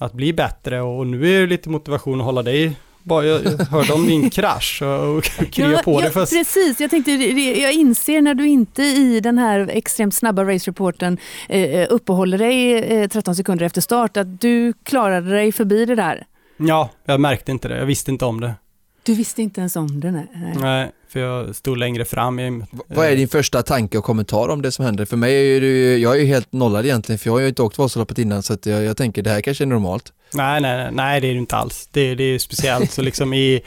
[0.00, 3.40] att bli bättre och nu är det lite motivation att hålla dig bara jag
[3.70, 6.10] hörde om din krasch och, krya på ja.
[6.10, 11.86] Precis, jag tänkte, jag inser när du inte i den här extremt snabba race-reporten eh,
[11.90, 16.26] uppehåller dig eh, 13 sekunder efter start, att du klarade dig förbi det där.
[16.56, 18.54] Ja, jag märkte inte det, jag visste inte om det.
[19.02, 20.10] Du visste inte ens om det?
[20.10, 20.26] Nej.
[20.60, 20.90] Nej.
[21.08, 22.40] För jag stod längre fram.
[22.40, 25.04] I, Vad är din första tanke och kommentar om det som händer?
[25.04, 27.48] För mig är det ju, jag är ju helt nollad egentligen för jag har ju
[27.48, 30.12] inte åkt Vasaloppet innan så att jag, jag tänker det här kanske är normalt.
[30.34, 31.88] Nej, nej, nej, nej, det är det inte alls.
[31.92, 32.90] Det, det är ju speciellt.
[32.92, 33.60] Så liksom i,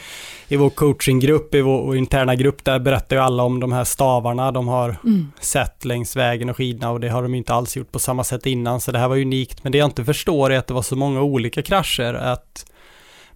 [0.48, 3.84] i vår coachinggrupp, i vår, vår interna grupp, där berättar ju alla om de här
[3.84, 5.32] stavarna de har Mm.
[5.40, 8.24] sett längs vägen och skidorna och det har de ju inte alls gjort på samma
[8.24, 9.64] sätt innan, så det här var unikt.
[9.64, 12.66] Men det jag inte förstår är att det var så många olika krascher, att,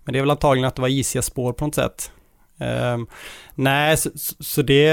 [0.07, 2.11] men det är väl antagligen att det var isiga spår på något sätt.
[2.59, 3.07] Ehm,
[3.55, 4.91] nej, så, så- det...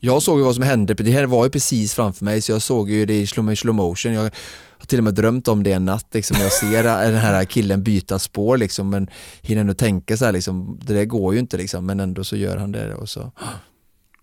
[0.00, 2.62] Jag såg ju vad som hände, det här var ju precis framför mig så jag
[2.62, 4.12] såg ju det i slow, slow motion.
[4.12, 6.36] Jag har till och med drömt om det en natt liksom.
[6.40, 9.10] Jag ser den här killen byta spår liksom men
[9.42, 12.36] hinner ändå tänka så här liksom, det där går ju inte liksom men ändå så
[12.36, 13.32] gör han det och så.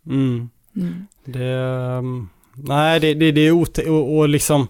[0.05, 1.07] Mm, Mm.
[1.25, 1.53] Det,
[1.97, 4.67] um, nej, det, det, det är ot och, och liksom eh,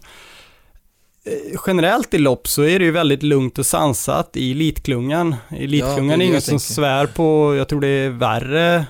[1.68, 5.36] Generellt i lopp så är det ju väldigt lugnt och sansat i elitklungan.
[5.50, 6.74] Elitklungan Ja, är är ingen jag som tänker.
[6.74, 8.86] svär på, jag tror det är värre,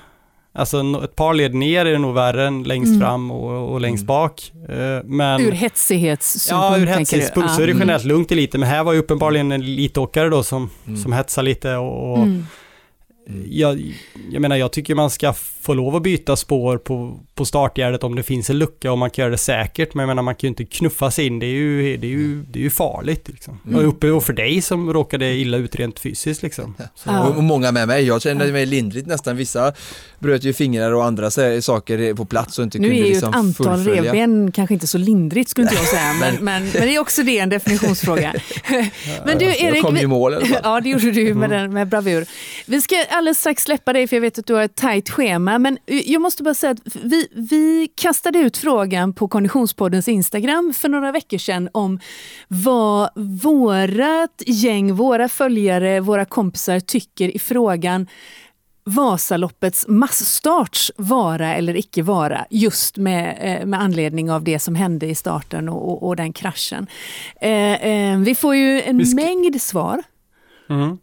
[0.54, 3.00] alltså ett par led ner är det nog värre än längst Mm.
[3.00, 4.06] fram och, och längst Mm.
[4.06, 4.52] bak.
[4.68, 6.98] Eh, Men Ur hetsighetssynpunkt Ja, ur tänker du?
[6.98, 10.28] hetsighetspunkt så är det generellt lugnt i eliten, men här var ju uppenbarligen en elitåkare
[10.28, 11.00] då som, Mm.
[11.02, 12.46] som hetsar lite och, och Mm.
[13.48, 13.94] Jag,
[14.30, 18.14] jag menar, jag tycker man ska få lov att byta spår på, på startgärdet om
[18.14, 19.94] det finns en lucka och man kan göra det säkert.
[19.94, 21.38] Men jag menar, man kan ju inte knuffa sig in.
[21.38, 23.28] Det är ju, det är ju, det är ju farligt.
[23.28, 23.58] Liksom.
[23.66, 23.78] Mm.
[23.78, 26.42] Och uppe och för dig som råkade illa ut rent fysiskt.
[26.42, 26.74] Liksom.
[26.94, 27.18] Så.
[27.18, 29.36] Och, och många med mig, jag kände mig lindrigt nästan.
[29.36, 29.72] Vissa
[30.20, 33.28] bröt ju fingrar och andra saker på plats och inte Nu kunde är ju liksom
[33.28, 34.02] ett antal fullfölja.
[34.02, 37.22] revben kanske inte så lindrigt skulle inte jag säga, men, men, men det är också
[37.22, 38.34] det en definitionsfråga.
[39.24, 40.60] men du jag Erik, kom ju i mål i alla fall.
[40.64, 42.26] Ja, det gjorde du med, den, med bravur.
[42.66, 45.58] Vi ska alldeles strax släppa dig för jag vet att du har ett tajt schema.
[45.58, 50.88] Men jag måste bara säga att vi, vi kastade ut frågan på Konditionspoddens Instagram för
[50.88, 52.00] några veckor sedan om
[52.48, 58.06] vad vårat gäng, våra följare, våra kompisar tycker i frågan
[58.94, 65.06] Vasaloppets massstarts vara eller icke vara just med, eh, med anledning av det som hände
[65.06, 66.86] i starten och, och, och den kraschen.
[67.40, 70.02] Eh, eh, vi får ju en Vi ska- mängd svar.
[70.70, 70.98] mm.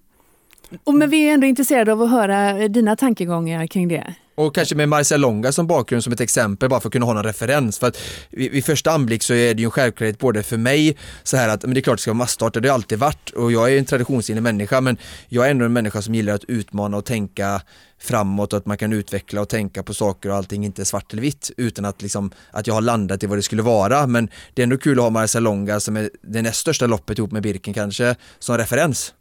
[0.84, 4.14] Och, men vi är ändå intresserade av att höra dina tankegångar kring det.
[4.38, 7.14] Och kanske med Marcel Longa som bakgrund som ett exempel bara för att kunna ha
[7.14, 7.80] någon referens.
[7.80, 7.98] För att
[8.30, 11.50] vid, vid första anblick så är det ju en självklarhet både för mig så här
[11.50, 13.74] att men det är klart det ska vara massstarter, det har alltid varit och jag
[13.74, 17.06] är en traditionsenlig människa men jag är ändå en människa som gillar att utmana och
[17.06, 17.62] tänka
[18.00, 21.14] framåt och att man kan utveckla och tänka på saker och allting inte är svart
[21.14, 24.30] eller vitt utan att liksom att jag har landat i vad det skulle vara men
[24.54, 27.32] det är ändå kul att ha Marcel Longa som är det näst största loppet ihop
[27.32, 29.14] med Birken kanske som referens.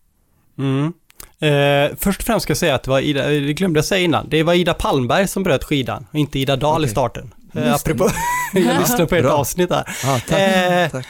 [0.59, 0.93] Mm.
[1.41, 4.05] Eh, först och främst ska jag säga att det var Ida, det glömde jag säga
[4.05, 6.91] innan, det var Ida Palmberg som bröt skidan och inte Ida Dahl i Okej.
[6.91, 7.35] starten.
[7.55, 7.75] Eh, det.
[7.75, 8.11] apropå,
[8.55, 9.31] jag lyssnade på Bra.
[9.33, 9.85] avsnitt där.
[10.07, 10.41] Ah, tack.
[10.41, 11.07] Eh, tack.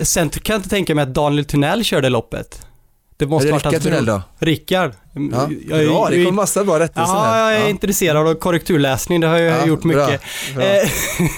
[0.00, 2.66] Sen kan jag inte tänka mig att Daniel Tunnell körde loppet.
[3.16, 4.22] Det Är måste det varit Rickard Tunnell då?
[4.38, 4.92] Rickard.
[5.12, 7.50] Ja, Jag är- bra, det är- kommer massa bra rättelser Ja, här.
[7.52, 10.20] jag är intresserad av korrekturläsning, det har jag Ja, gjort bra, mycket.
[10.54, 10.64] bra.
[10.64, 10.88] Eh,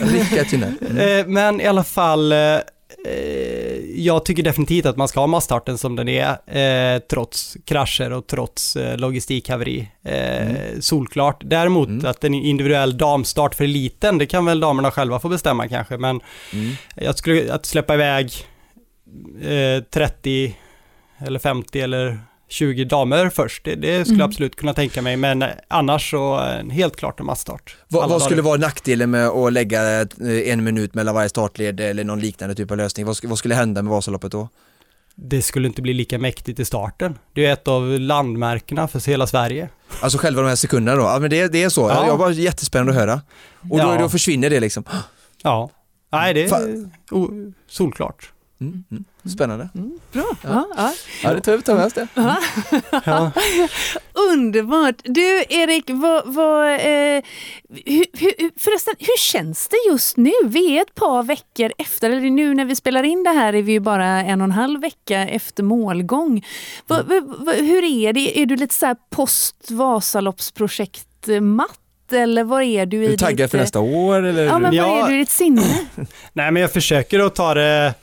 [0.13, 0.75] Rickard Tunnell.
[1.21, 2.59] eh, men i alla fall, eh, eh,
[3.97, 6.29] jag tycker definitivt att man ska ha massstarten som den är,
[6.95, 9.89] eh, trots krascher och trots eh, logistikhaveri.
[10.05, 11.43] Eh, Solklart.
[11.45, 12.07] Däremot Mm.
[12.07, 16.21] att en individuell damstart för eliten, det kan väl damerna själva få bestämma kanske, men
[16.53, 16.75] Mm.
[16.97, 18.33] jag skulle, att släppa iväg
[19.43, 20.57] eh, 30
[21.19, 22.19] eller 50 eller
[22.55, 24.21] 20 damer först, det, det skulle Mm.
[24.21, 27.77] jag absolut kunna tänka mig, men annars så eh, helt klart en masstart.
[27.89, 28.49] Vad, Alla vad skulle dagar.
[28.51, 30.07] vara nackdelen med att lägga eh,
[30.53, 33.07] en minut mellan varje startled eller någon liknande typ av lösning?
[33.07, 34.49] Vad, vad skulle hända med Vasaloppet då?
[35.17, 37.19] Det skulle inte bli lika mäktigt i starten.
[37.33, 39.69] Det är ett av landmärkena för hela Sverige.
[40.01, 41.05] Alltså själva de här sekunderna då?
[41.05, 42.07] Ja men det, det är så, Ja.
[42.07, 43.21] jag var jättespännande att höra.
[43.71, 43.97] Och då, Ja.
[43.99, 44.85] då försvinner det liksom.
[45.43, 45.71] Ja.
[46.13, 48.31] Nej, det är Fa- o- solklart.
[48.61, 49.05] Mm, mm.
[49.25, 49.69] Spännande.
[49.75, 50.25] Mm, bra.
[50.43, 50.67] Ja.
[50.77, 50.93] Ja,
[51.23, 52.09] Ja det tar vi tar med oss det.
[52.15, 52.37] Ja.
[54.33, 54.95] Underbart!
[55.05, 57.23] Du Erik, vad, vad, eh,
[57.87, 60.31] hur, hur, förresten, hur känns det just nu?
[60.45, 63.63] Vi är ett par veckor efter, eller nu när vi spelar in det här är
[63.63, 66.45] vi ju bara en och en halv vecka efter målgång.
[66.87, 68.39] Va, va, va, hur är det?
[68.41, 71.79] Är du lite så här post Vasaloppsprojekt-matt?
[72.13, 74.45] Eller vad är du i du taggad ditt, för eh, nästa år eller?
[74.45, 75.05] Ja, men vad Ja.
[75.05, 75.63] är du i ditt sinne?
[76.33, 77.95] Nej, men jag försöker att ta det,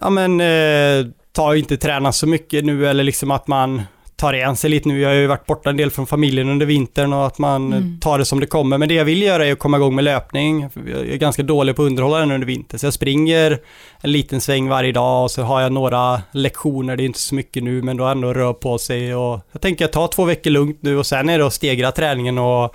[0.00, 3.82] ja men, eh, ta inte träna så mycket nu eller liksom att man
[4.16, 5.00] tar igen sig lite nu.
[5.00, 8.00] Jag har ju varit borta en del från familjen under vintern och att man Mm.
[8.00, 8.78] tar det som det kommer.
[8.78, 10.68] Men det jag vill göra är att komma igång med löpning.
[10.86, 12.78] Jag är ganska dålig på att underhålla den under vintern.
[12.78, 13.58] Så jag springer
[14.00, 16.96] en liten sväng varje dag och så har jag några lektioner.
[16.96, 19.14] Det är inte så mycket nu men då ändå rör på sig.
[19.14, 21.92] Och jag tänker jag tar två veckor lugnt nu och sen är det att stegra
[21.92, 22.74] träningen och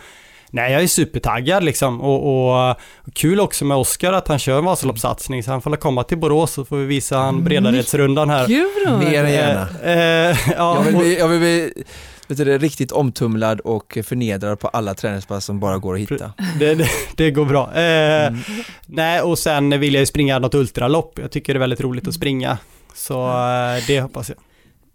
[0.50, 4.58] Nej, jag är supertaggad liksom och, och, och kul också med Oskar att han kör
[4.58, 8.48] en Vasaloppssatsning så han får komma till Borås så får vi visa han Bredaredsrundan här.
[8.48, 9.68] Gud, Mer än gärna.
[9.84, 11.84] Eh, eh, ja, Jag vill bli, jag vill bli
[12.28, 16.34] vet du, riktigt omtumlad och förnedrad på alla träningspass som bara går att hitta.
[16.60, 17.74] Det, det, det går bra.
[17.74, 18.40] Eh, mm.
[18.86, 21.20] Nej, och sen vill jag ju springa något ultralopp.
[21.20, 22.58] Jag tycker det är väldigt roligt att springa.
[22.94, 24.38] Så eh, det hoppas jag.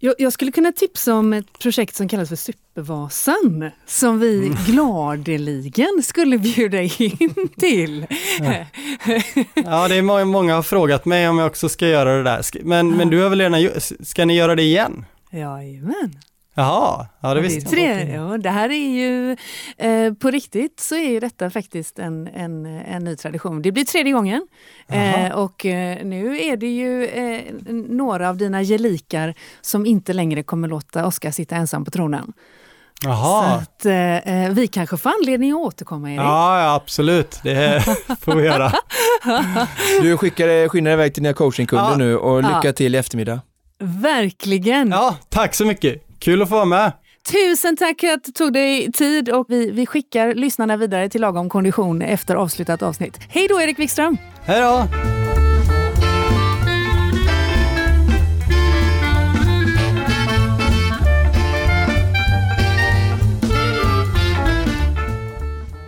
[0.03, 4.57] Jag, jag, skulle kunna tipsa om ett projekt som kallas för Supervasan som vi mm.
[4.67, 8.05] gladeligen skulle bjuda in till.
[8.39, 8.65] Ja,
[9.55, 12.43] ja det är många, många har frågat mig om jag också ska göra det där.
[12.63, 12.95] Men, ja.
[12.95, 15.05] men du har väl redan ska ni göra det igen?
[15.31, 16.19] Jajamän.
[16.55, 19.37] Jaha, ja det visste jag ja, Det här är ju,
[19.77, 23.61] eh, på riktigt så är ju detta faktiskt en, en, en ny tradition.
[23.61, 24.47] Det blir tredje gången
[24.87, 27.41] eh, och eh, nu är det ju eh,
[27.89, 32.33] några av dina gelikar som inte längre kommer låta Oskar sitta ensam på tronen.
[33.03, 33.43] Jaha.
[33.43, 36.19] Så att, eh, eh, vi kanske får anledning att återkomma Erik.
[36.19, 37.85] Ja, ja absolut, det
[38.21, 38.71] får vi göra.
[40.01, 41.97] Du skickar, skyndar iväg till dina coachingkunder ja.
[41.97, 42.73] nu och lycka ja.
[42.73, 43.41] till i eftermiddag.
[43.79, 44.91] Verkligen!
[44.91, 46.10] Ja, tack så mycket!
[46.21, 46.91] Kul att få vara med!
[47.31, 51.49] Tusen tack att du tog dig tid och vi, vi skickar lyssnarna vidare till lagom
[51.49, 53.19] kondition efter avslutat avsnitt.
[53.29, 54.17] Hej då Erik Wikström!
[54.45, 54.87] Hej då!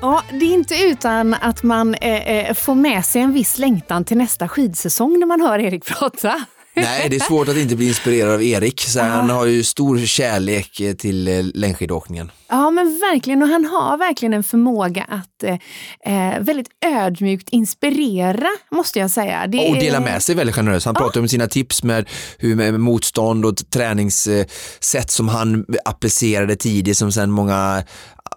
[0.01, 4.05] Ja, det är inte utan att man eh, eh, får med sig en viss längtan
[4.05, 6.45] till nästa skidsäsong när man hör Erik prata.
[6.75, 8.81] Nej, det är svårt att inte bli inspirerad av Erik.
[8.81, 12.31] Så han har ju stor kärlek eh, till eh, längdskidåkningen.
[12.49, 13.41] Ja, men verkligen.
[13.43, 19.47] Och han har verkligen en förmåga att eh, eh väldigt ödmjukt inspirera, måste jag säga.
[19.47, 20.85] Det och dela med sig väldigt generöst.
[20.85, 21.01] Han ja.
[21.01, 27.11] pratar om sina tips med, hur, med motstånd och träningssätt som han applicerade tidigt som
[27.11, 27.83] sen många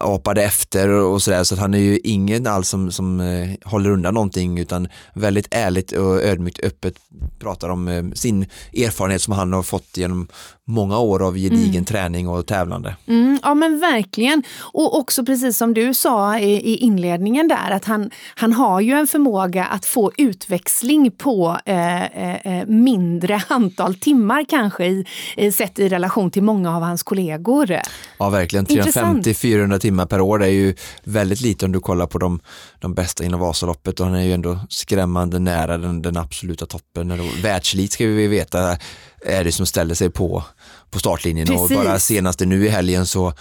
[0.01, 3.91] apade efter och sådär så att han är ju ingen alls som, som eh, håller
[3.91, 6.95] undan någonting utan väldigt ärligt och ödmjukt öppet
[7.39, 10.29] pratar om eh, sin erfarenhet som han har fått genom
[10.69, 11.85] många år av gedigen mm.
[11.85, 12.97] träning och tävlande.
[13.07, 14.43] Mm, ja men verkligen.
[14.59, 18.93] Och också precis som du sa i, i, inledningen där att han, han har ju
[18.93, 25.53] en förmåga att få utväxling på eh, eh, eh mindre antal timmar kanske i, i,
[25.53, 27.77] sett i relation till många av hans kollegor.
[28.19, 30.75] Ja verkligen, 350-400 timmar per år det är ju
[31.05, 32.41] väldigt lite om du kollar på de,
[32.79, 37.21] de bästa inom Vasaloppet och han är ju ändå skrämmande nära den, den absoluta toppen.
[37.43, 38.79] Världselit ska vi veta
[39.25, 40.45] är det som ställer sig på,
[40.91, 41.77] på startlinjen Precis.
[41.79, 43.33] och bara senaste nu i helgen så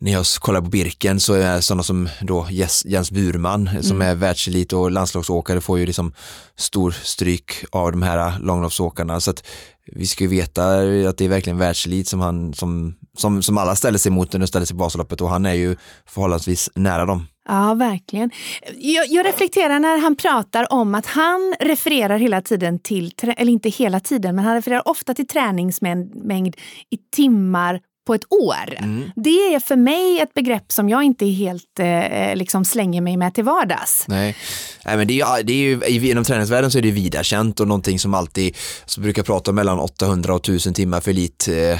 [0.00, 4.08] när jag kollar på Birken så är sådana som då Jens, Jens Burman som mm.
[4.08, 6.12] är världselit och landslagsåkare får ju liksom
[6.56, 9.46] stor stryk av de här långloppsåkarna så att
[9.92, 10.64] vi ska ju veta
[11.08, 14.40] att det är verkligen världselit som han som, som, som alla ställer sig mot när
[14.40, 15.76] de ställer sig på Vasaloppet och han är ju
[16.06, 17.26] förhållandevis nära dem.
[17.48, 18.30] Ja, verkligen.
[18.76, 23.68] Jag, jag, reflekterar när han pratar om att han refererar hela tiden till, eller inte
[23.68, 26.56] hela tiden, men han refererar ofta till träningsmängd
[26.90, 28.74] i timmar på ett år.
[28.78, 29.10] Mm.
[29.16, 33.34] Det är för mig ett begrepp som jag inte helt eh, liksom slänger mig med
[33.34, 34.04] till vardags.
[34.08, 34.36] Nej,
[34.84, 37.68] Nej men det är, det är ju, inom träningsvärlden så är det vida känt och
[37.68, 41.78] någonting som alltid, som brukar prata om mellan 800 och 1000 timmar för elit eh,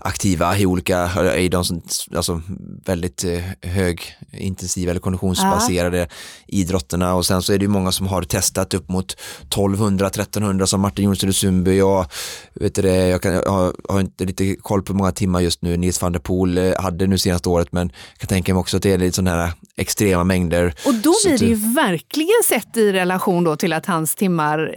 [0.00, 1.82] aktiva i olika, i de som,
[2.16, 2.42] alltså
[2.84, 6.06] väldigt eh, högintensiva eller konditionsbaserade ja.
[6.46, 9.16] idrotterna och sen så är det ju många som har testat upp mot
[9.50, 11.78] 1200-1300 som Martin Jonsson Sundby.
[11.78, 12.06] Jag,
[12.54, 16.02] vet det, jag, kan, jag har, inte lite koll på många timmar just nu Nils
[16.02, 18.82] van der Poel eh, hade nu senaste året men jag kan tänka mig också att
[18.82, 20.74] det är lite sådana här extrema mängder.
[20.86, 24.74] Och då blir det ju verkligen sett i relation då till att hans timmar,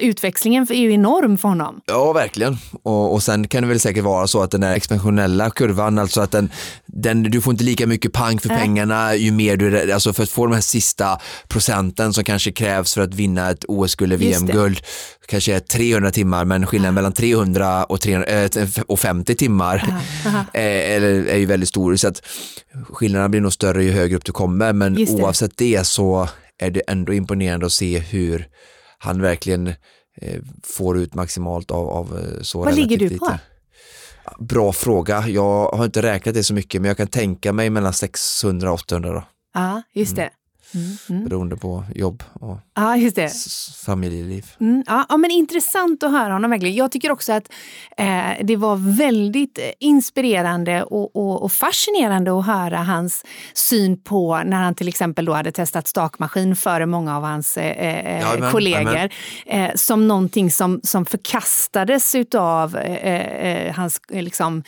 [0.00, 1.80] utväxlingen är ju enorm för honom.
[1.86, 2.58] Ja, verkligen.
[2.82, 6.20] Och, och sen kan det väl säkert vara så att den här expansionella kurvan, alltså
[6.20, 6.50] att den,
[6.86, 10.30] den, du får inte lika mycket pang för pengarna ju mer du, alltså för att
[10.30, 14.80] få de här sista procenten som kanske krävs för att vinna ett OS-guld eller VM-guld,
[15.28, 20.00] kanske är 300 timmar, men skillnaden mellan 300 och, 300, äh, och 50 timmar
[20.52, 21.96] är, är, ju väldigt stor.
[21.96, 22.22] Så att
[22.88, 26.28] skillnaderna blir nog större ju högre upp du kommer, men oavsett det så
[26.58, 28.48] är det ändå imponerande att se hur
[28.98, 29.66] han verkligen
[30.20, 33.24] eh, får ut maximalt av, av eh, så Vad ligger du på?
[33.24, 33.38] Lite.
[34.38, 35.28] Bra fråga.
[35.28, 38.74] Jag har inte räknat det så mycket men jag kan tänka mig mellan 600 och
[38.74, 39.24] 800 då.
[39.54, 40.22] Ja, just det.
[40.22, 40.32] Mm,
[40.74, 41.24] mm.
[41.24, 43.32] Beroende på jobb och ja, just det.
[43.86, 44.46] familjeliv.
[44.60, 46.74] Mm, ja, ja, men intressant att höra honom verkligen.
[46.74, 47.52] Jag tycker också att
[47.96, 54.56] eh, det var väldigt inspirerande och, och, och, fascinerande att höra hans syn på när
[54.56, 58.52] han till exempel då hade testat stakmaskin före många av hans eh, eh ja, men,
[58.52, 59.10] kollegor.
[59.46, 64.62] Eh, som någonting som, som förkastades utav eh, eh, hans liksom,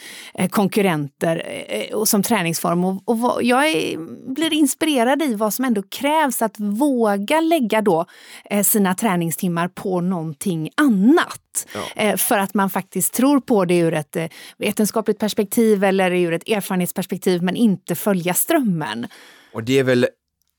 [0.50, 1.46] konkurrenter
[1.92, 2.84] och som träningsform.
[2.84, 3.98] Och, och jag är,
[4.34, 8.06] blir inspirerad i vad som ändå krävs att våga lägga då
[8.50, 11.66] eh, sina träningstimmar på någonting annat.
[11.74, 12.02] Ja.
[12.02, 14.26] Eh, för att man faktiskt tror på det ur ett eh,
[14.58, 19.06] vetenskapligt perspektiv eller ur ett erfarenhetsperspektiv men inte följa strömmen.
[19.54, 20.06] Och det är väl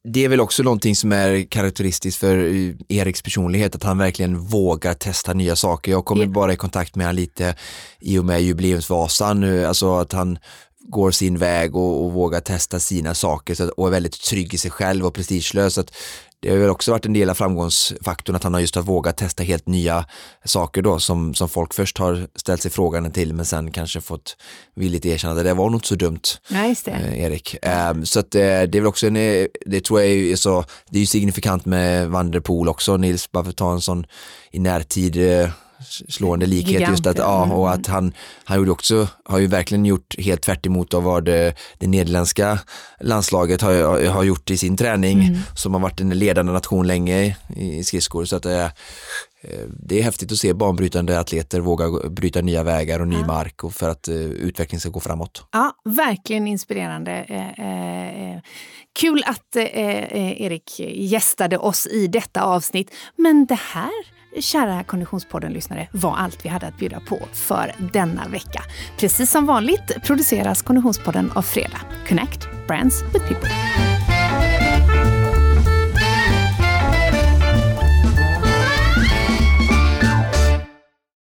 [0.03, 2.37] det är väl också någonting som är karaktäristiskt för
[2.89, 5.91] Eriks personlighet, att han verkligen vågar testa nya saker.
[5.91, 6.33] Jag kommer yeah.
[6.33, 7.55] bara i kontakt med honom lite
[7.99, 10.39] i och med jubileumsvasan, alltså att han
[10.83, 14.53] går sin väg och, och vågar testa sina saker så att, och är väldigt trygg
[14.53, 15.73] i sig själv och prestigelös.
[15.73, 15.93] Så att
[16.41, 19.17] det har väl också varit en del av framgångsfaktorn att han har just har vågat
[19.17, 20.05] testa helt nya
[20.45, 24.37] saker då som, som folk först har ställt sig frågan till men sen kanske fått
[24.75, 26.91] villigt erkänna att det var nog inte så dumt, ja, det.
[26.91, 27.55] Eh, Erik.
[27.91, 30.65] Um, så att eh, det är väl också en, eh, det tror jag är så,
[30.89, 34.05] det är ju signifikant med Vanderpool också, Nils, bara för att ta en sån
[34.51, 35.49] i närtid eh,
[36.09, 37.79] slående likhet Gigant, just att, ja, och mm.
[37.79, 38.13] att han,
[38.43, 42.59] han gjorde också, har ju verkligen gjort helt tvärt emot av vad det, det nederländska
[42.99, 45.39] landslaget har, har gjort i sin träning, mm.
[45.55, 48.25] som har varit en ledande nation länge i, i skridskor.
[48.25, 48.71] Så att det,
[49.41, 53.27] eh, det är häftigt att se banbrytande atleter våga bryta nya vägar och ny ja.
[53.27, 55.43] mark och för att uh, utvecklingen ska gå framåt.
[55.51, 57.11] Ja, verkligen inspirerande.
[57.11, 58.39] Eh, eh,
[58.99, 62.91] kul att eh, Erik gästade oss i detta avsnitt.
[63.15, 68.63] Men det här kära Konditionspodden-lyssnare, var allt vi hade att bjuda på för denna vecka.
[68.97, 71.81] Precis som vanligt produceras Konditionspodden av Fredag.
[72.07, 73.90] Connect Brands with People.